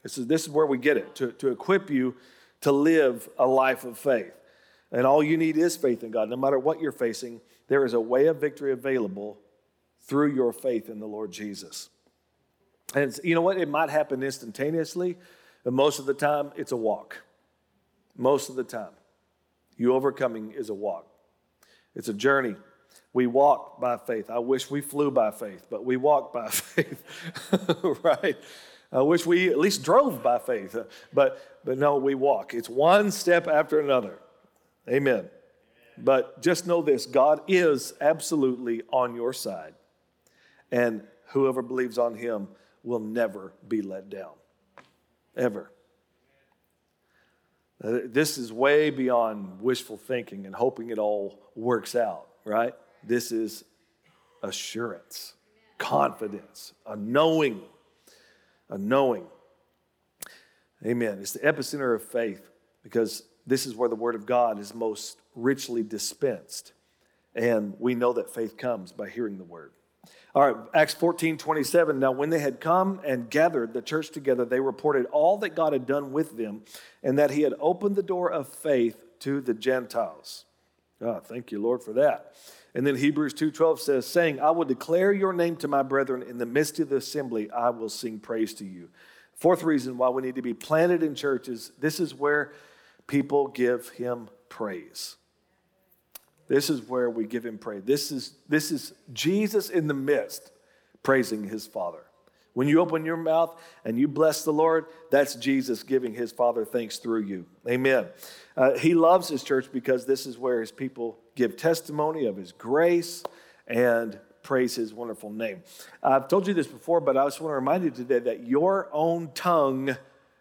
This 0.05 0.19
is, 0.19 0.27
this 0.27 0.43
is 0.43 0.49
where 0.49 0.67
we 0.67 0.77
get 0.77 0.97
it, 0.97 1.15
to, 1.15 1.31
to 1.31 1.47
equip 1.47 1.89
you 1.89 2.13
to 2.61 2.71
live 2.71 3.27
a 3.39 3.47
life 3.47 3.85
of 3.85 3.97
faith. 3.97 4.33
And 4.91 5.07
all 5.07 5.23
you 5.23 5.35
need 5.35 5.57
is 5.57 5.75
faith 5.75 6.03
in 6.03 6.11
God. 6.11 6.29
No 6.29 6.35
matter 6.35 6.59
what 6.59 6.79
you're 6.79 6.91
facing, 6.91 7.41
there 7.69 7.83
is 7.83 7.93
a 7.93 7.99
way 7.99 8.27
of 8.27 8.39
victory 8.39 8.71
available 8.71 9.39
through 10.01 10.35
your 10.35 10.53
faith 10.53 10.89
in 10.89 10.99
the 10.99 11.07
Lord 11.07 11.31
Jesus. 11.31 11.89
And 12.93 13.19
you 13.23 13.33
know 13.33 13.41
what? 13.41 13.57
It 13.57 13.67
might 13.67 13.89
happen 13.89 14.21
instantaneously, 14.21 15.17
but 15.63 15.73
most 15.73 15.97
of 15.97 16.05
the 16.05 16.13
time, 16.13 16.51
it's 16.55 16.71
a 16.71 16.77
walk. 16.77 17.23
Most 18.15 18.51
of 18.51 18.55
the 18.55 18.63
time, 18.63 18.93
you 19.75 19.95
overcoming 19.95 20.51
is 20.51 20.69
a 20.69 20.75
walk. 20.75 21.07
It's 21.95 22.09
a 22.09 22.13
journey 22.13 22.55
We 23.11 23.25
walk 23.25 23.81
by 23.81 23.97
faith. 23.97 24.29
I 24.29 24.37
wish 24.37 24.69
we 24.69 24.81
flew 24.81 25.09
by 25.09 25.31
faith, 25.31 25.65
but 25.71 25.83
we 25.83 25.97
walk 25.97 26.31
by 26.31 26.49
faith, 26.51 27.03
right? 28.03 28.37
I 28.95 29.01
wish 29.01 29.25
we 29.25 29.49
at 29.49 29.59
least 29.59 29.83
drove 29.83 30.23
by 30.23 30.39
faith, 30.39 30.75
but, 31.11 31.61
but 31.65 31.77
no, 31.77 31.97
we 31.97 32.15
walk. 32.15 32.53
It's 32.53 32.69
one 32.69 33.11
step 33.11 33.45
after 33.45 33.79
another. 33.81 34.19
Amen. 34.89 35.29
But 35.97 36.41
just 36.41 36.65
know 36.65 36.81
this 36.81 37.05
God 37.05 37.41
is 37.47 37.93
absolutely 37.99 38.83
on 38.93 39.13
your 39.13 39.33
side, 39.33 39.73
and 40.71 41.03
whoever 41.27 41.61
believes 41.61 41.97
on 41.97 42.15
him 42.15 42.47
will 42.83 42.99
never 42.99 43.53
be 43.67 43.81
let 43.81 44.09
down. 44.09 44.31
Ever. 45.35 45.71
Uh, 47.83 47.99
this 48.05 48.37
is 48.37 48.53
way 48.53 48.91
beyond 48.91 49.61
wishful 49.61 49.97
thinking 49.97 50.45
and 50.45 50.55
hoping 50.55 50.89
it 50.89 50.99
all 50.99 51.41
works 51.55 51.95
out, 51.95 52.27
right? 52.45 52.73
This 53.03 53.33
is 53.33 53.65
assurance, 54.41 55.33
confidence, 55.77 56.73
a 56.85 56.95
knowing, 56.95 57.61
a 58.69 58.77
knowing. 58.77 59.25
Amen. 60.85 61.19
It's 61.19 61.33
the 61.33 61.39
epicenter 61.39 61.95
of 61.95 62.03
faith 62.03 62.49
because 62.83 63.23
this 63.47 63.65
is 63.65 63.75
where 63.75 63.89
the 63.89 63.95
Word 63.95 64.15
of 64.15 64.25
God 64.25 64.59
is 64.59 64.73
most 64.73 65.17
richly 65.35 65.83
dispensed. 65.83 66.73
And 67.33 67.75
we 67.79 67.95
know 67.95 68.13
that 68.13 68.33
faith 68.33 68.57
comes 68.57 68.91
by 68.91 69.09
hearing 69.09 69.37
the 69.37 69.43
Word. 69.43 69.71
All 70.33 70.41
right, 70.41 70.55
Acts 70.73 70.93
14, 70.93 71.37
27. 71.37 71.99
Now, 71.99 72.11
when 72.11 72.29
they 72.29 72.39
had 72.39 72.59
come 72.59 72.99
and 73.05 73.29
gathered 73.29 73.73
the 73.73 73.81
church 73.81 74.09
together, 74.09 74.43
they 74.43 74.59
reported 74.59 75.05
all 75.07 75.37
that 75.37 75.55
God 75.55 75.73
had 75.73 75.85
done 75.85 76.11
with 76.11 76.37
them 76.37 76.63
and 77.01 77.17
that 77.17 77.31
He 77.31 77.43
had 77.43 77.53
opened 77.59 77.95
the 77.95 78.03
door 78.03 78.29
of 78.31 78.49
faith 78.49 79.01
to 79.19 79.39
the 79.39 79.53
Gentiles. 79.53 80.45
Oh, 81.01 81.19
thank 81.19 81.51
you, 81.51 81.61
Lord, 81.61 81.83
for 81.83 81.93
that. 81.93 82.33
And 82.75 82.85
then 82.85 82.97
Hebrews 82.97 83.33
2:12 83.33 83.79
says, 83.79 84.05
saying, 84.05 84.41
I 84.41 84.51
will 84.51 84.65
declare 84.65 85.13
your 85.13 85.31
name 85.31 85.55
to 85.57 85.67
my 85.67 85.81
brethren 85.81 86.21
in 86.21 86.37
the 86.37 86.45
midst 86.45 86.77
of 86.79 86.89
the 86.89 86.97
assembly, 86.97 87.49
I 87.49 87.69
will 87.69 87.89
sing 87.89 88.19
praise 88.19 88.53
to 88.55 88.65
you. 88.65 88.89
Fourth 89.33 89.63
reason 89.63 89.97
why 89.97 90.09
we 90.09 90.21
need 90.21 90.35
to 90.35 90.41
be 90.41 90.53
planted 90.53 91.01
in 91.01 91.15
churches, 91.15 91.71
this 91.79 92.01
is 92.01 92.13
where 92.13 92.51
people 93.07 93.47
give 93.47 93.89
him 93.89 94.29
praise. 94.49 95.15
This 96.47 96.69
is 96.69 96.81
where 96.81 97.09
we 97.09 97.25
give 97.25 97.45
him 97.45 97.57
praise. 97.57 97.83
This 97.85 98.11
is, 98.11 98.33
this 98.47 98.71
is 98.71 98.93
Jesus 99.13 99.69
in 99.69 99.87
the 99.87 99.93
midst 99.93 100.51
praising 101.01 101.45
his 101.45 101.65
Father. 101.65 102.04
When 102.55 102.67
you 102.67 102.79
open 102.79 103.05
your 103.05 103.17
mouth 103.17 103.55
and 103.83 103.99
you 103.99 104.07
bless 104.07 104.43
the 104.43 104.51
Lord, 104.53 104.87
that's 105.11 105.35
Jesus 105.35 105.83
giving 105.83 106.13
his 106.13 106.31
Father 106.31 106.65
thanks 106.65 106.97
through 106.97 107.23
you. 107.23 107.45
Amen. 107.69 108.07
Uh, 108.57 108.77
he 108.77 108.95
loves 108.95 109.27
his 109.27 109.43
church 109.43 109.67
because 109.71 110.05
this 110.05 110.25
is 110.25 110.39
where 110.39 110.61
his 110.61 110.71
people 110.71 111.19
give 111.35 111.57
testimony 111.57 112.25
of 112.25 112.37
his 112.37 112.51
grace 112.53 113.23
and 113.67 114.17
praise 114.41 114.75
his 114.75 114.93
wonderful 114.93 115.29
name. 115.29 115.63
I've 116.01 116.27
told 116.27 116.47
you 116.47 116.53
this 116.53 116.67
before, 116.67 117.01
but 117.01 117.17
I 117.17 117.25
just 117.25 117.41
want 117.41 117.51
to 117.51 117.55
remind 117.55 117.83
you 117.83 117.91
today 117.91 118.19
that 118.19 118.47
your 118.47 118.89
own 118.93 119.31
tongue 119.33 119.97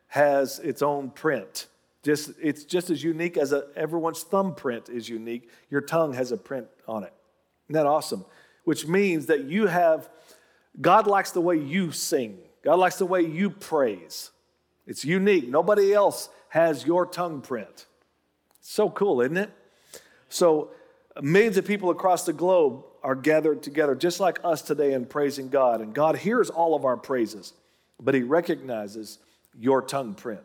has 0.08 0.60
its 0.60 0.82
own 0.82 1.10
print. 1.10 1.66
Just, 2.04 2.32
it's 2.40 2.64
just 2.64 2.90
as 2.90 3.02
unique 3.02 3.36
as 3.36 3.52
a, 3.52 3.64
everyone's 3.74 4.22
thumbprint 4.22 4.88
is 4.88 5.08
unique. 5.08 5.50
Your 5.70 5.80
tongue 5.80 6.12
has 6.12 6.30
a 6.30 6.36
print 6.36 6.68
on 6.86 7.02
it. 7.02 7.12
Isn't 7.68 7.82
that 7.82 7.86
awesome? 7.86 8.26
Which 8.64 8.86
means 8.86 9.26
that 9.26 9.44
you 9.44 9.66
have, 9.66 10.08
God 10.80 11.06
likes 11.06 11.30
the 11.30 11.40
way 11.40 11.56
you 11.56 11.92
sing, 11.92 12.38
God 12.62 12.78
likes 12.78 12.96
the 12.96 13.06
way 13.06 13.22
you 13.22 13.50
praise. 13.50 14.30
It's 14.86 15.04
unique. 15.04 15.48
Nobody 15.48 15.94
else 15.94 16.28
has 16.50 16.84
your 16.84 17.06
tongue 17.06 17.40
print. 17.40 17.86
So 18.60 18.90
cool, 18.90 19.22
isn't 19.22 19.36
it? 19.36 19.50
So, 20.28 20.70
millions 21.22 21.56
of 21.56 21.66
people 21.66 21.90
across 21.90 22.26
the 22.26 22.32
globe 22.32 22.84
are 23.02 23.14
gathered 23.14 23.62
together, 23.62 23.94
just 23.94 24.20
like 24.20 24.40
us 24.44 24.62
today, 24.62 24.92
in 24.92 25.06
praising 25.06 25.48
God. 25.48 25.80
And 25.80 25.94
God 25.94 26.16
hears 26.16 26.50
all 26.50 26.74
of 26.74 26.84
our 26.84 26.96
praises, 26.96 27.52
but 28.00 28.14
He 28.14 28.22
recognizes 28.22 29.18
your 29.58 29.80
tongue 29.82 30.14
print. 30.14 30.40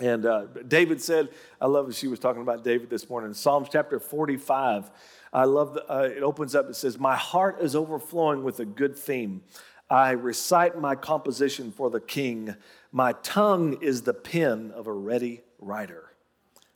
And 0.00 0.24
uh, 0.24 0.46
David 0.66 1.02
said, 1.02 1.28
I 1.60 1.66
love 1.66 1.86
that 1.86 1.96
she 1.96 2.08
was 2.08 2.18
talking 2.18 2.42
about 2.42 2.64
David 2.64 2.88
this 2.88 3.08
morning. 3.10 3.30
In 3.30 3.34
Psalms 3.34 3.68
chapter 3.70 3.98
45, 3.98 4.90
I 5.32 5.44
love 5.44 5.74
the, 5.74 5.92
uh, 5.92 6.02
it 6.02 6.22
opens 6.22 6.54
up, 6.54 6.68
it 6.68 6.76
says, 6.76 6.98
My 6.98 7.16
heart 7.16 7.60
is 7.60 7.74
overflowing 7.74 8.44
with 8.44 8.60
a 8.60 8.64
good 8.64 8.96
theme. 8.96 9.42
I 9.88 10.10
recite 10.12 10.78
my 10.78 10.94
composition 10.94 11.72
for 11.72 11.90
the 11.90 12.00
king. 12.00 12.54
My 12.92 13.12
tongue 13.22 13.82
is 13.82 14.02
the 14.02 14.14
pen 14.14 14.72
of 14.74 14.86
a 14.86 14.92
ready 14.92 15.42
writer. 15.58 16.12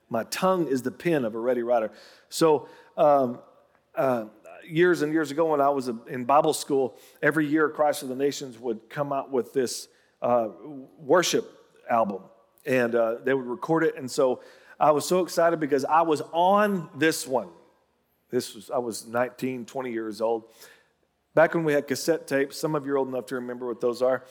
My 0.08 0.24
tongue 0.24 0.68
is 0.68 0.82
the 0.82 0.90
pen 0.90 1.24
of 1.24 1.34
a 1.34 1.38
ready 1.38 1.62
writer. 1.62 1.90
So, 2.28 2.68
um, 2.96 3.40
uh, 3.94 4.26
years 4.68 5.02
and 5.02 5.12
years 5.12 5.30
ago, 5.30 5.46
when 5.46 5.60
I 5.60 5.70
was 5.70 5.88
in 5.88 6.24
Bible 6.24 6.52
school, 6.52 6.98
every 7.22 7.46
year 7.46 7.68
Christ 7.68 8.02
of 8.02 8.08
the 8.08 8.16
Nations 8.16 8.58
would 8.58 8.88
come 8.90 9.12
out 9.12 9.30
with 9.30 9.52
this 9.52 9.88
uh, 10.22 10.48
worship 10.98 11.50
album 11.88 12.22
and 12.64 12.94
uh, 12.94 13.16
they 13.24 13.32
would 13.32 13.46
record 13.46 13.84
it. 13.84 13.96
And 13.96 14.10
so 14.10 14.40
I 14.78 14.90
was 14.90 15.06
so 15.06 15.20
excited 15.20 15.60
because 15.60 15.84
I 15.84 16.02
was 16.02 16.20
on 16.32 16.90
this 16.96 17.26
one. 17.26 17.48
This 18.36 18.54
was, 18.54 18.70
I 18.70 18.76
was 18.76 19.06
19, 19.06 19.64
20 19.64 19.90
years 19.90 20.20
old. 20.20 20.44
Back 21.34 21.54
when 21.54 21.64
we 21.64 21.72
had 21.72 21.86
cassette 21.86 22.26
tapes, 22.26 22.58
some 22.58 22.74
of 22.74 22.84
you 22.84 22.92
are 22.92 22.98
old 22.98 23.08
enough 23.08 23.24
to 23.26 23.36
remember 23.36 23.66
what 23.66 23.80
those 23.80 24.02
are. 24.02 24.24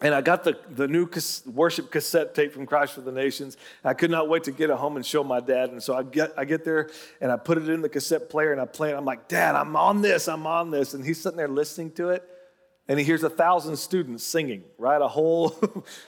And 0.00 0.12
I 0.12 0.22
got 0.22 0.42
the, 0.42 0.58
the 0.70 0.88
new 0.88 1.08
worship 1.46 1.92
cassette 1.92 2.34
tape 2.34 2.52
from 2.52 2.66
Christ 2.66 2.94
for 2.94 3.02
the 3.02 3.12
Nations. 3.12 3.56
I 3.84 3.94
could 3.94 4.10
not 4.10 4.28
wait 4.28 4.42
to 4.44 4.50
get 4.50 4.70
it 4.70 4.76
home 4.76 4.96
and 4.96 5.06
show 5.06 5.22
my 5.22 5.38
dad. 5.38 5.70
And 5.70 5.80
so 5.80 5.94
I 5.94 6.02
get, 6.02 6.32
I 6.36 6.44
get 6.44 6.64
there 6.64 6.90
and 7.20 7.30
I 7.30 7.36
put 7.36 7.58
it 7.58 7.68
in 7.68 7.80
the 7.80 7.88
cassette 7.88 8.28
player 8.28 8.50
and 8.50 8.60
I 8.60 8.64
play 8.64 8.90
it. 8.90 8.96
I'm 8.96 9.04
like, 9.04 9.28
Dad, 9.28 9.54
I'm 9.54 9.76
on 9.76 10.02
this, 10.02 10.26
I'm 10.26 10.48
on 10.48 10.72
this. 10.72 10.94
And 10.94 11.04
he's 11.04 11.20
sitting 11.20 11.36
there 11.36 11.46
listening 11.46 11.92
to 11.92 12.08
it. 12.08 12.28
And 12.88 12.98
he 12.98 13.04
hears 13.04 13.22
a 13.22 13.30
thousand 13.30 13.76
students 13.76 14.24
singing, 14.24 14.64
right? 14.78 15.00
A 15.00 15.06
whole. 15.06 15.54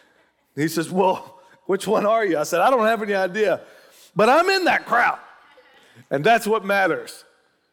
he 0.57 0.67
says, 0.67 0.91
Well, 0.91 1.41
which 1.67 1.87
one 1.87 2.07
are 2.07 2.25
you? 2.25 2.39
I 2.39 2.43
said, 2.43 2.61
I 2.61 2.71
don't 2.71 2.87
have 2.87 3.01
any 3.05 3.15
idea, 3.15 3.61
but 4.17 4.29
I'm 4.29 4.51
in 4.51 4.65
that 4.65 4.85
crowd. 4.85 5.21
And 6.11 6.25
that's 6.25 6.47
what 6.47 6.65
matters. 6.65 7.25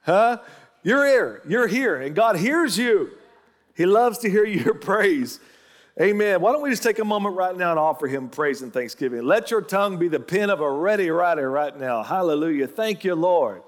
Huh? 0.02 0.40
You're 0.84 1.06
here. 1.06 1.42
You're 1.48 1.68
here. 1.68 2.02
And 2.02 2.16
God 2.16 2.38
hears 2.38 2.78
you. 2.78 3.12
He 3.76 3.86
loves 3.86 4.20
to 4.20 4.30
hear 4.30 4.46
your 4.46 4.74
praise. 4.74 5.40
Amen. 6.00 6.42
Why 6.42 6.52
don't 6.52 6.62
we 6.62 6.70
just 6.70 6.84
take 6.84 7.00
a 7.00 7.06
moment 7.06 7.36
right 7.36 7.56
now 7.56 7.72
and 7.72 7.80
offer 7.80 8.08
him 8.08 8.30
praise 8.30 8.62
and 8.62 8.74
thanksgiving? 8.74 9.24
Let 9.24 9.52
your 9.52 9.62
tongue 9.62 9.98
be 9.98 10.08
the 10.08 10.20
pen 10.20 10.50
of 10.50 10.62
a 10.62 10.72
ready 10.72 11.10
writer 11.10 11.52
right 11.52 11.78
now. 11.78 12.02
Hallelujah. 12.02 12.68
Thank 12.68 13.04
you, 13.04 13.14
Lord. 13.14 13.62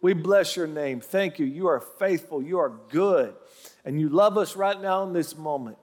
We 0.00 0.12
bless 0.12 0.56
your 0.56 0.66
name. 0.66 1.00
Thank 1.00 1.38
you. 1.38 1.46
You 1.46 1.68
are 1.68 1.80
faithful. 1.80 2.42
You 2.42 2.58
are 2.58 2.72
good. 2.90 3.34
And 3.84 4.00
you 4.00 4.08
love 4.08 4.36
us 4.36 4.56
right 4.56 4.80
now 4.80 5.04
in 5.04 5.12
this 5.12 5.36
moment. 5.36 5.78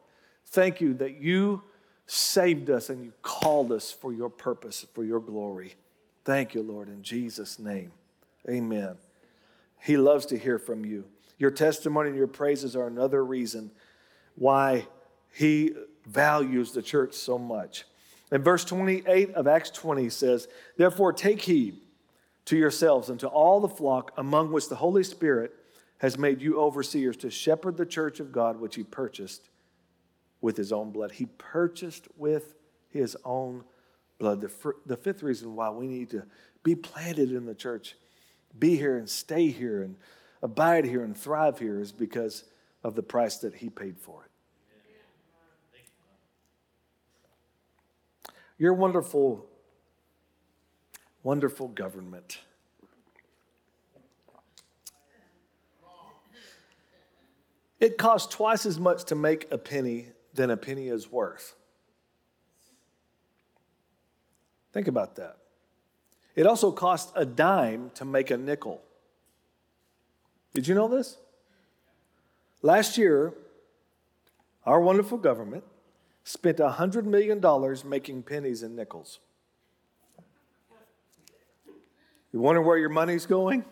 Thank 0.47 0.81
you 0.81 0.93
that 0.95 1.21
you 1.21 1.63
saved 2.07 2.69
us 2.69 2.89
and 2.89 3.03
you 3.03 3.13
called 3.21 3.71
us 3.71 3.91
for 3.91 4.13
your 4.13 4.29
purpose, 4.29 4.85
for 4.93 5.03
your 5.03 5.19
glory. 5.19 5.75
Thank 6.23 6.53
you, 6.53 6.61
Lord, 6.61 6.87
in 6.87 7.03
Jesus' 7.03 7.57
name. 7.57 7.91
Amen. 8.49 8.97
He 9.81 9.97
loves 9.97 10.25
to 10.27 10.37
hear 10.37 10.59
from 10.59 10.85
you. 10.85 11.05
Your 11.37 11.51
testimony 11.51 12.09
and 12.09 12.17
your 12.17 12.27
praises 12.27 12.75
are 12.75 12.87
another 12.87 13.23
reason 13.23 13.71
why 14.35 14.87
he 15.33 15.73
values 16.05 16.71
the 16.71 16.81
church 16.81 17.13
so 17.13 17.37
much. 17.37 17.85
And 18.31 18.43
verse 18.43 18.65
28 18.65 19.31
of 19.31 19.47
Acts 19.47 19.69
20 19.69 20.09
says, 20.09 20.47
Therefore, 20.77 21.13
take 21.13 21.41
heed 21.41 21.77
to 22.45 22.57
yourselves 22.57 23.09
and 23.09 23.19
to 23.19 23.27
all 23.27 23.59
the 23.59 23.69
flock 23.69 24.11
among 24.17 24.51
which 24.51 24.69
the 24.69 24.75
Holy 24.75 25.03
Spirit 25.03 25.53
has 25.99 26.17
made 26.17 26.41
you 26.41 26.59
overseers 26.59 27.17
to 27.17 27.29
shepherd 27.29 27.77
the 27.77 27.85
church 27.85 28.19
of 28.19 28.31
God 28.31 28.59
which 28.59 28.75
he 28.75 28.83
purchased 28.83 29.49
with 30.41 30.57
his 30.57 30.71
own 30.71 30.91
blood. 30.91 31.11
He 31.11 31.25
purchased 31.37 32.07
with 32.17 32.55
his 32.89 33.15
own 33.25 33.63
blood. 34.19 34.41
The, 34.41 34.97
fifth 34.97 35.23
reason 35.23 35.55
why 35.55 35.69
we 35.69 35.87
need 35.87 36.09
to 36.11 36.23
be 36.63 36.75
planted 36.75 37.31
in 37.31 37.45
the 37.45 37.55
church, 37.55 37.95
be 38.57 38.75
here 38.75 38.97
and 38.97 39.09
stay 39.09 39.49
here 39.49 39.81
and 39.81 39.95
abide 40.41 40.85
here 40.85 41.03
and 41.03 41.17
thrive 41.17 41.59
here 41.59 41.79
is 41.79 41.91
because 41.91 42.43
of 42.83 42.95
the 42.95 43.03
price 43.03 43.37
that 43.37 43.55
he 43.55 43.69
paid 43.69 43.97
for 43.97 44.23
it. 44.23 44.31
Your 48.57 48.73
wonderful, 48.73 49.45
wonderful 51.23 51.67
government. 51.67 52.39
It 57.79 57.97
costs 57.97 58.33
twice 58.33 58.65
as 58.65 58.79
much 58.79 59.03
to 59.05 59.15
make 59.15 59.51
a 59.51 59.57
penny 59.57 60.07
than 60.33 60.49
a 60.49 60.57
penny 60.57 60.87
is 60.87 61.11
worth. 61.11 61.55
Think 64.71 64.87
about 64.87 65.15
that. 65.15 65.37
It 66.35 66.45
also 66.45 66.71
costs 66.71 67.11
a 67.15 67.25
dime 67.25 67.91
to 67.95 68.05
make 68.05 68.29
a 68.29 68.37
nickel. 68.37 68.81
Did 70.53 70.67
you 70.67 70.75
know 70.75 70.87
this? 70.87 71.17
Last 72.61 72.97
year, 72.97 73.33
our 74.65 74.81
wonderful 74.81 75.17
government 75.17 75.63
spent 76.23 76.57
$100 76.57 77.05
million 77.05 77.41
making 77.89 78.23
pennies 78.23 78.63
and 78.63 78.75
nickels. 78.75 79.19
You 82.33 82.41
wonder 82.41 82.61
where 82.61 82.77
your 82.77 82.89
money's 82.89 83.25
going? 83.25 83.63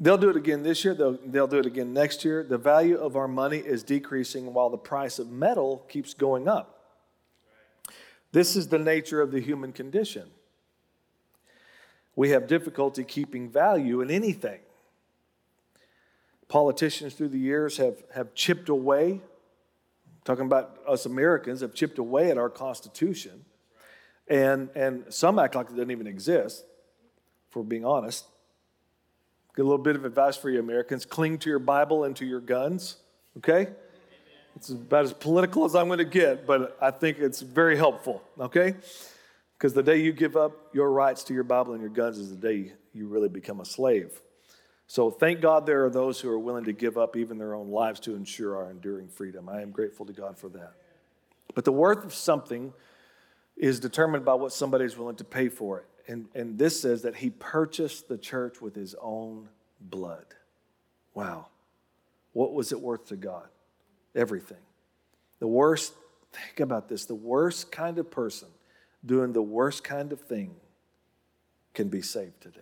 They'll 0.00 0.18
do 0.18 0.30
it 0.30 0.36
again 0.36 0.62
this 0.62 0.84
year, 0.84 0.94
they'll, 0.94 1.18
they'll 1.26 1.46
do 1.46 1.58
it 1.58 1.66
again 1.66 1.92
next 1.92 2.24
year. 2.24 2.44
The 2.44 2.58
value 2.58 2.96
of 2.96 3.16
our 3.16 3.26
money 3.26 3.58
is 3.58 3.82
decreasing 3.82 4.52
while 4.52 4.70
the 4.70 4.78
price 4.78 5.18
of 5.18 5.30
metal 5.30 5.84
keeps 5.88 6.14
going 6.14 6.46
up. 6.46 6.77
This 8.32 8.56
is 8.56 8.68
the 8.68 8.78
nature 8.78 9.20
of 9.20 9.32
the 9.32 9.40
human 9.40 9.72
condition. 9.72 10.28
We 12.14 12.30
have 12.30 12.46
difficulty 12.46 13.04
keeping 13.04 13.48
value 13.48 14.00
in 14.00 14.10
anything. 14.10 14.60
Politicians 16.48 17.14
through 17.14 17.28
the 17.28 17.38
years 17.38 17.76
have, 17.76 18.02
have 18.14 18.34
chipped 18.34 18.68
away, 18.68 19.20
talking 20.24 20.46
about 20.46 20.78
us 20.86 21.06
Americans, 21.06 21.60
have 21.60 21.74
chipped 21.74 21.98
away 21.98 22.30
at 22.30 22.38
our 22.38 22.50
Constitution. 22.50 23.44
And, 24.26 24.68
and 24.74 25.04
some 25.08 25.38
act 25.38 25.54
like 25.54 25.66
it 25.66 25.70
doesn't 25.70 25.90
even 25.90 26.06
exist, 26.06 26.64
for 27.50 27.62
being 27.62 27.84
honest. 27.84 28.26
Get 29.56 29.62
a 29.62 29.64
little 29.64 29.78
bit 29.78 29.96
of 29.96 30.04
advice 30.04 30.36
for 30.36 30.50
you 30.50 30.60
Americans 30.60 31.04
cling 31.04 31.38
to 31.38 31.50
your 31.50 31.58
Bible 31.58 32.04
and 32.04 32.14
to 32.16 32.26
your 32.26 32.40
guns, 32.40 32.96
okay? 33.38 33.68
It's 34.58 34.70
about 34.70 35.04
as 35.04 35.12
political 35.12 35.64
as 35.64 35.76
I'm 35.76 35.86
going 35.86 35.98
to 35.98 36.04
get, 36.04 36.44
but 36.44 36.76
I 36.82 36.90
think 36.90 37.20
it's 37.20 37.42
very 37.42 37.76
helpful, 37.76 38.24
okay? 38.40 38.74
Because 39.56 39.72
the 39.72 39.84
day 39.84 39.98
you 39.98 40.12
give 40.12 40.36
up 40.36 40.74
your 40.74 40.90
rights 40.90 41.22
to 41.24 41.34
your 41.34 41.44
Bible 41.44 41.74
and 41.74 41.80
your 41.80 41.92
guns 41.92 42.18
is 42.18 42.30
the 42.30 42.34
day 42.34 42.72
you 42.92 43.06
really 43.06 43.28
become 43.28 43.60
a 43.60 43.64
slave. 43.64 44.20
So 44.88 45.12
thank 45.12 45.40
God 45.40 45.64
there 45.64 45.84
are 45.84 45.90
those 45.90 46.18
who 46.20 46.28
are 46.28 46.40
willing 46.40 46.64
to 46.64 46.72
give 46.72 46.98
up 46.98 47.16
even 47.16 47.38
their 47.38 47.54
own 47.54 47.70
lives 47.70 48.00
to 48.00 48.16
ensure 48.16 48.56
our 48.56 48.68
enduring 48.68 49.06
freedom. 49.06 49.48
I 49.48 49.62
am 49.62 49.70
grateful 49.70 50.04
to 50.06 50.12
God 50.12 50.36
for 50.36 50.48
that. 50.48 50.72
But 51.54 51.64
the 51.64 51.70
worth 51.70 52.04
of 52.04 52.12
something 52.12 52.72
is 53.56 53.78
determined 53.78 54.24
by 54.24 54.34
what 54.34 54.52
somebody 54.52 54.86
is 54.86 54.98
willing 54.98 55.16
to 55.16 55.24
pay 55.24 55.50
for 55.50 55.78
it. 55.78 55.86
And, 56.08 56.26
and 56.34 56.58
this 56.58 56.80
says 56.80 57.02
that 57.02 57.14
he 57.14 57.30
purchased 57.30 58.08
the 58.08 58.18
church 58.18 58.60
with 58.60 58.74
his 58.74 58.96
own 59.00 59.50
blood. 59.80 60.26
Wow. 61.14 61.46
What 62.32 62.54
was 62.54 62.72
it 62.72 62.80
worth 62.80 63.06
to 63.06 63.16
God? 63.16 63.46
Everything. 64.18 64.58
The 65.38 65.46
worst, 65.46 65.94
think 66.32 66.58
about 66.58 66.88
this, 66.88 67.04
the 67.04 67.14
worst 67.14 67.70
kind 67.70 67.98
of 67.98 68.10
person 68.10 68.48
doing 69.06 69.32
the 69.32 69.40
worst 69.42 69.84
kind 69.84 70.12
of 70.12 70.20
thing 70.20 70.56
can 71.72 71.88
be 71.88 72.02
saved 72.02 72.40
today. 72.40 72.60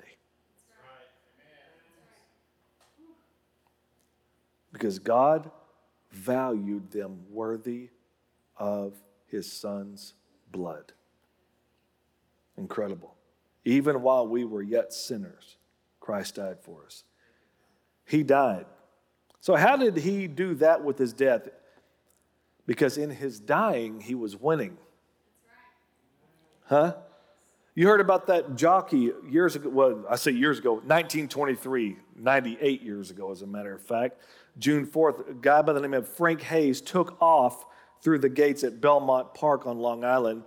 Because 4.70 4.98
God 4.98 5.50
valued 6.10 6.90
them 6.90 7.20
worthy 7.30 7.88
of 8.58 8.92
his 9.26 9.50
son's 9.50 10.12
blood. 10.52 10.92
Incredible. 12.58 13.14
Even 13.64 14.02
while 14.02 14.28
we 14.28 14.44
were 14.44 14.60
yet 14.60 14.92
sinners, 14.92 15.56
Christ 16.00 16.34
died 16.34 16.58
for 16.60 16.84
us. 16.84 17.04
He 18.04 18.22
died. 18.22 18.66
So, 19.46 19.54
how 19.54 19.76
did 19.76 19.96
he 19.98 20.26
do 20.26 20.56
that 20.56 20.82
with 20.82 20.98
his 20.98 21.12
death? 21.12 21.48
Because 22.66 22.98
in 22.98 23.10
his 23.10 23.38
dying, 23.38 24.00
he 24.00 24.16
was 24.16 24.34
winning. 24.36 24.76
Huh? 26.64 26.96
You 27.76 27.86
heard 27.86 28.00
about 28.00 28.26
that 28.26 28.56
jockey 28.56 29.12
years 29.30 29.54
ago. 29.54 29.68
Well, 29.68 30.04
I 30.10 30.16
say 30.16 30.32
years 30.32 30.58
ago, 30.58 30.72
1923, 30.72 31.96
98 32.16 32.82
years 32.82 33.12
ago, 33.12 33.30
as 33.30 33.42
a 33.42 33.46
matter 33.46 33.72
of 33.72 33.82
fact. 33.82 34.20
June 34.58 34.84
4th, 34.84 35.30
a 35.30 35.34
guy 35.34 35.62
by 35.62 35.74
the 35.74 35.80
name 35.80 35.94
of 35.94 36.08
Frank 36.08 36.42
Hayes 36.42 36.80
took 36.80 37.16
off 37.22 37.66
through 38.02 38.18
the 38.18 38.28
gates 38.28 38.64
at 38.64 38.80
Belmont 38.80 39.32
Park 39.32 39.64
on 39.64 39.78
Long 39.78 40.02
Island 40.02 40.42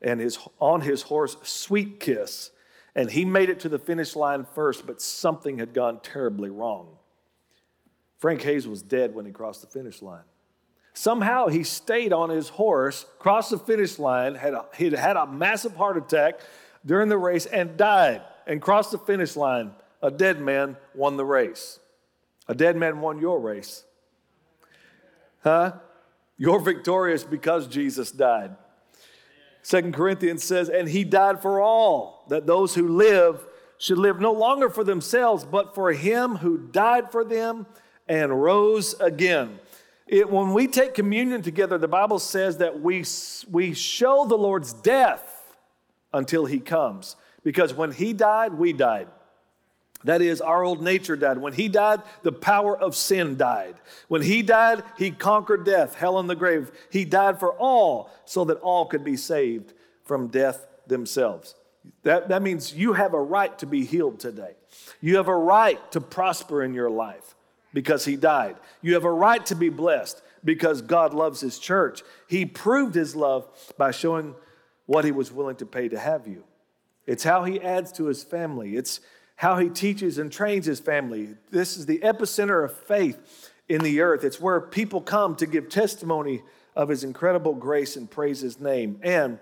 and 0.00 0.20
his, 0.20 0.38
on 0.60 0.82
his 0.82 1.02
horse, 1.02 1.36
Sweet 1.42 1.98
Kiss. 1.98 2.52
And 2.94 3.10
he 3.10 3.24
made 3.24 3.50
it 3.50 3.58
to 3.58 3.68
the 3.68 3.80
finish 3.80 4.14
line 4.14 4.46
first, 4.54 4.86
but 4.86 5.02
something 5.02 5.58
had 5.58 5.74
gone 5.74 5.98
terribly 6.04 6.50
wrong. 6.50 6.98
Frank 8.18 8.42
Hayes 8.42 8.66
was 8.66 8.82
dead 8.82 9.14
when 9.14 9.24
he 9.26 9.32
crossed 9.32 9.60
the 9.60 9.68
finish 9.68 10.02
line. 10.02 10.24
Somehow 10.92 11.46
he 11.46 11.62
stayed 11.62 12.12
on 12.12 12.28
his 12.30 12.48
horse, 12.48 13.06
crossed 13.20 13.50
the 13.50 13.58
finish 13.58 13.98
line, 13.98 14.34
had 14.34 14.54
a, 14.54 14.66
he'd 14.76 14.92
had 14.92 15.16
a 15.16 15.26
massive 15.26 15.76
heart 15.76 15.96
attack 15.96 16.40
during 16.84 17.08
the 17.08 17.18
race, 17.18 17.46
and 17.46 17.76
died 17.76 18.22
and 18.46 18.60
crossed 18.60 18.90
the 18.90 18.98
finish 18.98 19.36
line. 19.36 19.70
A 20.02 20.10
dead 20.10 20.40
man 20.40 20.76
won 20.94 21.16
the 21.16 21.24
race. 21.24 21.78
A 22.48 22.54
dead 22.54 22.76
man 22.76 23.00
won 23.00 23.20
your 23.20 23.38
race. 23.38 23.84
Huh? 25.44 25.74
You're 26.36 26.60
victorious 26.60 27.22
because 27.22 27.68
Jesus 27.68 28.10
died. 28.10 28.56
Second 29.62 29.94
Corinthians 29.94 30.42
says, 30.42 30.68
and 30.68 30.88
he 30.88 31.04
died 31.04 31.42
for 31.42 31.60
all, 31.60 32.24
that 32.28 32.46
those 32.46 32.74
who 32.74 32.88
live 32.88 33.46
should 33.76 33.98
live 33.98 34.20
no 34.20 34.32
longer 34.32 34.70
for 34.70 34.82
themselves, 34.82 35.44
but 35.44 35.74
for 35.74 35.92
him 35.92 36.36
who 36.36 36.58
died 36.58 37.12
for 37.12 37.24
them 37.24 37.66
and 38.08 38.42
rose 38.42 38.94
again. 39.00 39.58
It, 40.06 40.30
when 40.30 40.54
we 40.54 40.66
take 40.66 40.94
communion 40.94 41.42
together, 41.42 41.76
the 41.76 41.88
Bible 41.88 42.18
says 42.18 42.58
that 42.58 42.80
we, 42.80 43.04
we 43.50 43.74
show 43.74 44.26
the 44.26 44.38
Lord's 44.38 44.72
death 44.72 45.54
until 46.12 46.46
he 46.46 46.60
comes. 46.60 47.16
Because 47.42 47.74
when 47.74 47.92
he 47.92 48.12
died, 48.12 48.54
we 48.54 48.72
died. 48.72 49.08
That 50.04 50.22
is, 50.22 50.40
our 50.40 50.62
old 50.62 50.80
nature 50.80 51.16
died. 51.16 51.38
When 51.38 51.52
he 51.52 51.68
died, 51.68 52.02
the 52.22 52.32
power 52.32 52.78
of 52.78 52.94
sin 52.94 53.36
died. 53.36 53.74
When 54.06 54.22
he 54.22 54.42
died, 54.42 54.82
he 54.96 55.10
conquered 55.10 55.64
death, 55.64 55.94
hell, 55.94 56.18
and 56.18 56.30
the 56.30 56.36
grave. 56.36 56.70
He 56.90 57.04
died 57.04 57.38
for 57.38 57.52
all 57.52 58.10
so 58.24 58.44
that 58.46 58.58
all 58.58 58.86
could 58.86 59.04
be 59.04 59.16
saved 59.16 59.74
from 60.04 60.28
death 60.28 60.66
themselves. 60.86 61.54
That, 62.04 62.28
that 62.28 62.42
means 62.42 62.74
you 62.74 62.92
have 62.92 63.12
a 63.12 63.20
right 63.20 63.58
to 63.58 63.66
be 63.66 63.84
healed 63.84 64.20
today. 64.20 64.54
You 65.00 65.16
have 65.16 65.28
a 65.28 65.36
right 65.36 65.80
to 65.92 66.00
prosper 66.00 66.62
in 66.62 66.74
your 66.74 66.90
life 66.90 67.34
because 67.72 68.04
he 68.04 68.16
died. 68.16 68.56
You 68.82 68.94
have 68.94 69.04
a 69.04 69.12
right 69.12 69.44
to 69.46 69.54
be 69.54 69.68
blessed 69.68 70.22
because 70.44 70.82
God 70.82 71.14
loves 71.14 71.40
his 71.40 71.58
church. 71.58 72.02
He 72.26 72.46
proved 72.46 72.94
his 72.94 73.14
love 73.14 73.46
by 73.76 73.90
showing 73.90 74.34
what 74.86 75.04
he 75.04 75.12
was 75.12 75.30
willing 75.30 75.56
to 75.56 75.66
pay 75.66 75.88
to 75.88 75.98
have 75.98 76.26
you. 76.26 76.44
It's 77.06 77.24
how 77.24 77.44
he 77.44 77.60
adds 77.60 77.92
to 77.92 78.06
his 78.06 78.22
family. 78.22 78.76
It's 78.76 79.00
how 79.36 79.58
he 79.58 79.68
teaches 79.68 80.18
and 80.18 80.32
trains 80.32 80.66
his 80.66 80.80
family. 80.80 81.34
This 81.50 81.76
is 81.76 81.86
the 81.86 81.98
epicenter 82.00 82.64
of 82.64 82.76
faith 82.76 83.50
in 83.68 83.82
the 83.82 84.00
earth. 84.00 84.24
It's 84.24 84.40
where 84.40 84.60
people 84.60 85.00
come 85.00 85.36
to 85.36 85.46
give 85.46 85.68
testimony 85.68 86.42
of 86.74 86.88
his 86.88 87.04
incredible 87.04 87.54
grace 87.54 87.96
and 87.96 88.10
praise 88.10 88.40
his 88.40 88.60
name. 88.60 88.98
And 89.02 89.38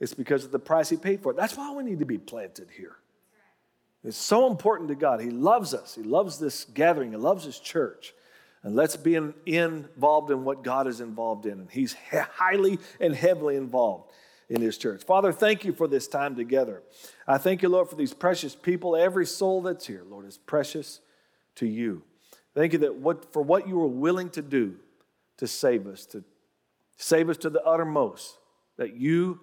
it's 0.00 0.14
because 0.14 0.44
of 0.44 0.50
the 0.50 0.58
price 0.58 0.88
he 0.88 0.96
paid 0.96 1.22
for 1.22 1.32
it. 1.32 1.36
That's 1.36 1.56
why 1.56 1.72
we 1.72 1.82
need 1.82 2.00
to 2.00 2.04
be 2.04 2.18
planted 2.18 2.68
here. 2.76 2.96
It's 4.04 4.16
so 4.16 4.48
important 4.48 4.88
to 4.88 4.94
God. 4.94 5.20
He 5.20 5.30
loves 5.30 5.74
us. 5.74 5.94
He 5.94 6.02
loves 6.02 6.38
this 6.38 6.64
gathering. 6.64 7.12
He 7.12 7.16
loves 7.16 7.44
his 7.44 7.58
church. 7.58 8.14
And 8.64 8.74
let's 8.74 8.96
be 8.96 9.14
in, 9.14 9.34
involved 9.46 10.30
in 10.30 10.44
what 10.44 10.64
God 10.64 10.86
is 10.86 11.00
involved 11.00 11.46
in. 11.46 11.60
And 11.60 11.70
he's 11.70 11.94
highly 12.10 12.78
and 13.00 13.14
heavily 13.14 13.56
involved 13.56 14.10
in 14.48 14.60
his 14.60 14.76
church. 14.76 15.04
Father, 15.04 15.32
thank 15.32 15.64
you 15.64 15.72
for 15.72 15.88
this 15.88 16.06
time 16.08 16.36
together. 16.36 16.82
I 17.26 17.38
thank 17.38 17.62
you, 17.62 17.68
Lord, 17.68 17.88
for 17.88 17.96
these 17.96 18.12
precious 18.12 18.54
people. 18.54 18.96
Every 18.96 19.26
soul 19.26 19.62
that's 19.62 19.86
here, 19.86 20.02
Lord, 20.08 20.26
is 20.26 20.38
precious 20.38 21.00
to 21.56 21.66
you. 21.66 22.02
Thank 22.54 22.72
you 22.72 22.80
that 22.80 22.96
what, 22.96 23.32
for 23.32 23.42
what 23.42 23.66
you 23.66 23.76
were 23.76 23.86
willing 23.86 24.30
to 24.30 24.42
do 24.42 24.76
to 25.38 25.46
save 25.46 25.86
us, 25.86 26.06
to 26.06 26.22
save 26.96 27.30
us 27.30 27.36
to 27.38 27.50
the 27.50 27.62
uttermost, 27.62 28.36
that 28.76 28.94
you 28.94 29.40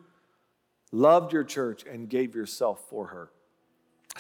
loved 0.91 1.33
your 1.33 1.43
church 1.43 1.83
and 1.85 2.09
gave 2.09 2.35
yourself 2.35 2.87
for 2.89 3.07
her. 3.07 3.31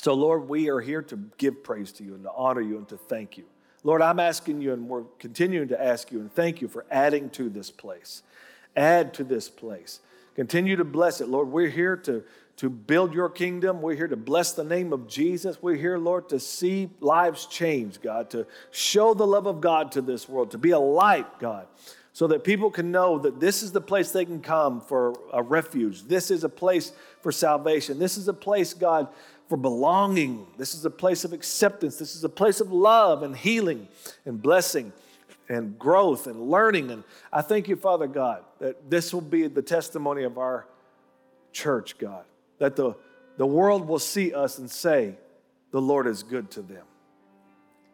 So, 0.01 0.13
Lord, 0.13 0.47
we 0.47 0.69
are 0.69 0.79
here 0.79 1.01
to 1.03 1.19
give 1.37 1.61
praise 1.61 1.91
to 1.93 2.05
you 2.05 2.15
and 2.15 2.23
to 2.23 2.31
honor 2.33 2.61
you 2.61 2.77
and 2.77 2.87
to 2.87 2.95
thank 2.95 3.37
you. 3.37 3.43
Lord, 3.83 4.01
I'm 4.01 4.19
asking 4.19 4.61
you, 4.61 4.71
and 4.71 4.87
we're 4.87 5.03
continuing 5.19 5.67
to 5.69 5.81
ask 5.81 6.09
you 6.09 6.19
and 6.21 6.33
thank 6.33 6.61
you 6.61 6.69
for 6.69 6.85
adding 6.89 7.29
to 7.31 7.49
this 7.49 7.69
place. 7.69 8.23
Add 8.77 9.13
to 9.15 9.25
this 9.25 9.49
place. 9.49 9.99
Continue 10.35 10.77
to 10.77 10.85
bless 10.85 11.19
it. 11.19 11.27
Lord, 11.27 11.49
we're 11.49 11.69
here 11.69 11.97
to, 11.97 12.23
to 12.57 12.69
build 12.69 13.13
your 13.13 13.29
kingdom. 13.29 13.81
We're 13.81 13.95
here 13.95 14.07
to 14.07 14.15
bless 14.15 14.53
the 14.53 14.63
name 14.63 14.93
of 14.93 15.09
Jesus. 15.09 15.61
We're 15.61 15.75
here, 15.75 15.97
Lord, 15.97 16.29
to 16.29 16.39
see 16.39 16.89
lives 17.01 17.45
change, 17.45 18.01
God, 18.01 18.29
to 18.29 18.47
show 18.71 19.13
the 19.13 19.27
love 19.27 19.47
of 19.47 19.59
God 19.59 19.91
to 19.93 20.01
this 20.01 20.29
world, 20.29 20.51
to 20.51 20.57
be 20.57 20.71
a 20.71 20.79
light, 20.79 21.39
God, 21.39 21.67
so 22.13 22.27
that 22.27 22.45
people 22.45 22.71
can 22.71 22.89
know 22.89 23.17
that 23.19 23.41
this 23.41 23.63
is 23.63 23.73
the 23.73 23.81
place 23.81 24.11
they 24.13 24.23
can 24.23 24.41
come 24.41 24.79
for 24.79 25.13
a 25.33 25.43
refuge. 25.43 26.03
This 26.03 26.31
is 26.31 26.45
a 26.45 26.49
place 26.49 26.93
for 27.21 27.33
salvation. 27.33 27.99
This 27.99 28.17
is 28.17 28.29
a 28.29 28.33
place, 28.33 28.73
God, 28.73 29.09
for 29.49 29.57
belonging. 29.57 30.45
This 30.57 30.75
is 30.75 30.85
a 30.85 30.91
place 30.91 31.25
of 31.25 31.33
acceptance. 31.33 31.97
This 31.97 32.15
is 32.15 32.23
a 32.23 32.29
place 32.29 32.61
of 32.61 32.71
love 32.71 33.23
and 33.23 33.35
healing 33.35 33.87
and 34.25 34.39
blessing 34.39 34.93
and 35.49 35.77
growth 35.79 36.27
and 36.27 36.39
learning. 36.49 36.91
And 36.91 37.03
I 37.33 37.41
thank 37.41 37.67
you, 37.67 37.75
Father 37.75 38.05
God, 38.05 38.43
that 38.59 38.91
this 38.91 39.11
will 39.11 39.21
be 39.21 39.47
the 39.47 39.63
testimony 39.63 40.23
of 40.23 40.37
our 40.37 40.67
church, 41.51 41.97
God, 41.97 42.25
that 42.59 42.75
the, 42.75 42.93
the 43.37 43.47
world 43.47 43.87
will 43.87 43.99
see 43.99 44.35
us 44.35 44.59
and 44.59 44.69
say, 44.69 45.15
the 45.71 45.81
Lord 45.81 46.05
is 46.05 46.21
good 46.21 46.51
to 46.51 46.61
them. 46.61 46.85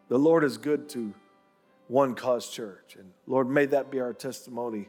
The 0.08 0.18
Lord 0.18 0.44
is 0.44 0.58
good 0.58 0.90
to 0.90 1.14
One 1.88 2.14
Cause 2.14 2.50
Church. 2.50 2.96
And 2.98 3.10
Lord, 3.26 3.48
may 3.48 3.64
that 3.66 3.90
be 3.90 3.98
our 4.00 4.12
testimony 4.12 4.88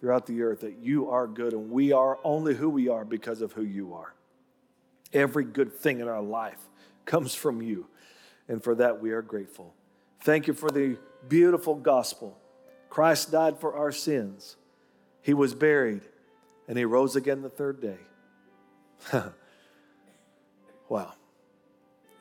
throughout 0.00 0.26
the 0.26 0.42
earth 0.42 0.60
that 0.60 0.78
you 0.78 1.10
are 1.10 1.28
good 1.28 1.52
and 1.52 1.70
we 1.70 1.92
are 1.92 2.18
only 2.24 2.54
who 2.54 2.68
we 2.68 2.88
are 2.88 3.04
because 3.04 3.40
of 3.40 3.52
who 3.52 3.62
you 3.62 3.94
are. 3.94 4.14
Every 5.12 5.44
good 5.44 5.72
thing 5.72 6.00
in 6.00 6.08
our 6.08 6.22
life 6.22 6.58
comes 7.04 7.34
from 7.34 7.62
you. 7.62 7.86
and 8.48 8.64
for 8.64 8.74
that 8.74 9.00
we 9.00 9.10
are 9.10 9.20
grateful. 9.20 9.74
Thank 10.22 10.46
you 10.46 10.54
for 10.54 10.70
the 10.70 10.96
beautiful 11.28 11.74
gospel. 11.74 12.38
Christ 12.88 13.30
died 13.30 13.58
for 13.58 13.74
our 13.74 13.92
sins, 13.92 14.56
He 15.20 15.34
was 15.34 15.54
buried, 15.54 16.02
and 16.66 16.78
He 16.78 16.84
rose 16.84 17.14
again 17.14 17.42
the 17.42 17.50
third 17.50 17.80
day. 17.82 17.98
wow. 20.88 21.12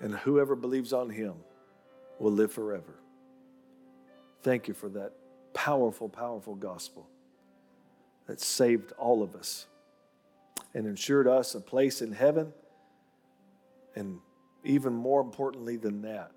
And 0.02 0.14
whoever 0.16 0.56
believes 0.56 0.94
on 0.94 1.10
Him 1.10 1.36
will 2.20 2.32
live 2.34 2.52
forever. 2.52 3.00
Thank 4.42 4.68
you 4.68 4.74
for 4.74 4.90
that 4.90 5.14
powerful, 5.54 6.10
powerful 6.10 6.56
gospel 6.56 7.08
that 8.28 8.42
saved 8.42 8.92
all 8.98 9.24
of 9.24 9.36
us 9.36 9.66
and 10.74 10.86
ensured 10.86 11.28
us 11.28 11.56
a 11.56 11.62
place 11.62 12.02
in 12.02 12.12
heaven, 12.12 12.54
and 13.98 14.20
even 14.64 14.94
more 14.94 15.22
importantly 15.22 15.76
than 15.78 16.02
that, 16.04 16.32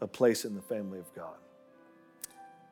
a 0.00 0.06
place 0.06 0.44
in 0.44 0.54
the 0.54 0.62
family 0.62 0.98
of 0.98 1.12
God. 1.14 1.36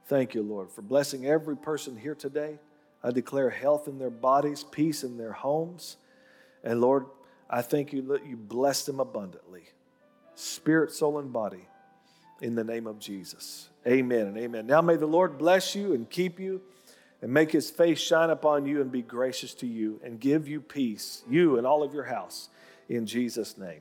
Thank 0.07 0.35
you, 0.35 0.43
Lord, 0.43 0.71
for 0.71 0.83
blessing 0.83 1.27
every 1.27 1.57
person 1.57 1.97
here 1.97 2.15
today. 2.15 2.59
I 3.03 3.11
declare 3.11 3.51
health 3.51 3.89
in 3.89 3.99
their 3.99 4.11
bodies, 4.11 4.65
peace 4.65 5.03
in 5.03 5.17
their 5.17 5.33
homes. 5.33 5.97
And 6.63 6.81
Lord, 6.81 7.07
I 7.51 7.63
thank 7.63 7.93
you 7.93 8.03
that 8.09 8.27
you 8.27 8.37
bless 8.37 8.85
them 8.85 9.01
abundantly, 9.01 9.65
spirit, 10.35 10.93
soul, 10.93 11.19
and 11.19 11.33
body, 11.33 11.69
in 12.41 12.55
the 12.55 12.65
name 12.65 12.87
of 12.87 12.99
Jesus. 12.99 13.69
Amen 13.87 14.27
and 14.27 14.39
amen. 14.39 14.67
Now 14.67 14.83
may 14.83 14.97
the 14.97 15.07
Lord 15.07 15.39
bless 15.39 15.75
you 15.75 15.95
and 15.95 16.09
keep 16.09 16.39
you 16.39 16.61
and 17.23 17.33
make 17.33 17.51
his 17.51 17.71
face 17.71 17.99
shine 17.99 18.31
upon 18.31 18.67
you 18.67 18.81
and 18.81 18.93
be 18.93 19.03
gracious 19.03 19.55
to 19.55 19.67
you 19.67 20.01
and 20.05 20.21
give 20.21 20.47
you 20.47 20.61
peace, 20.61 21.25
you 21.29 21.59
and 21.59 21.67
all 21.67 21.83
of 21.83 21.95
your 21.95 22.05
house, 22.05 22.51
in 22.89 23.07
Jesus' 23.07 23.57
name. 23.57 23.81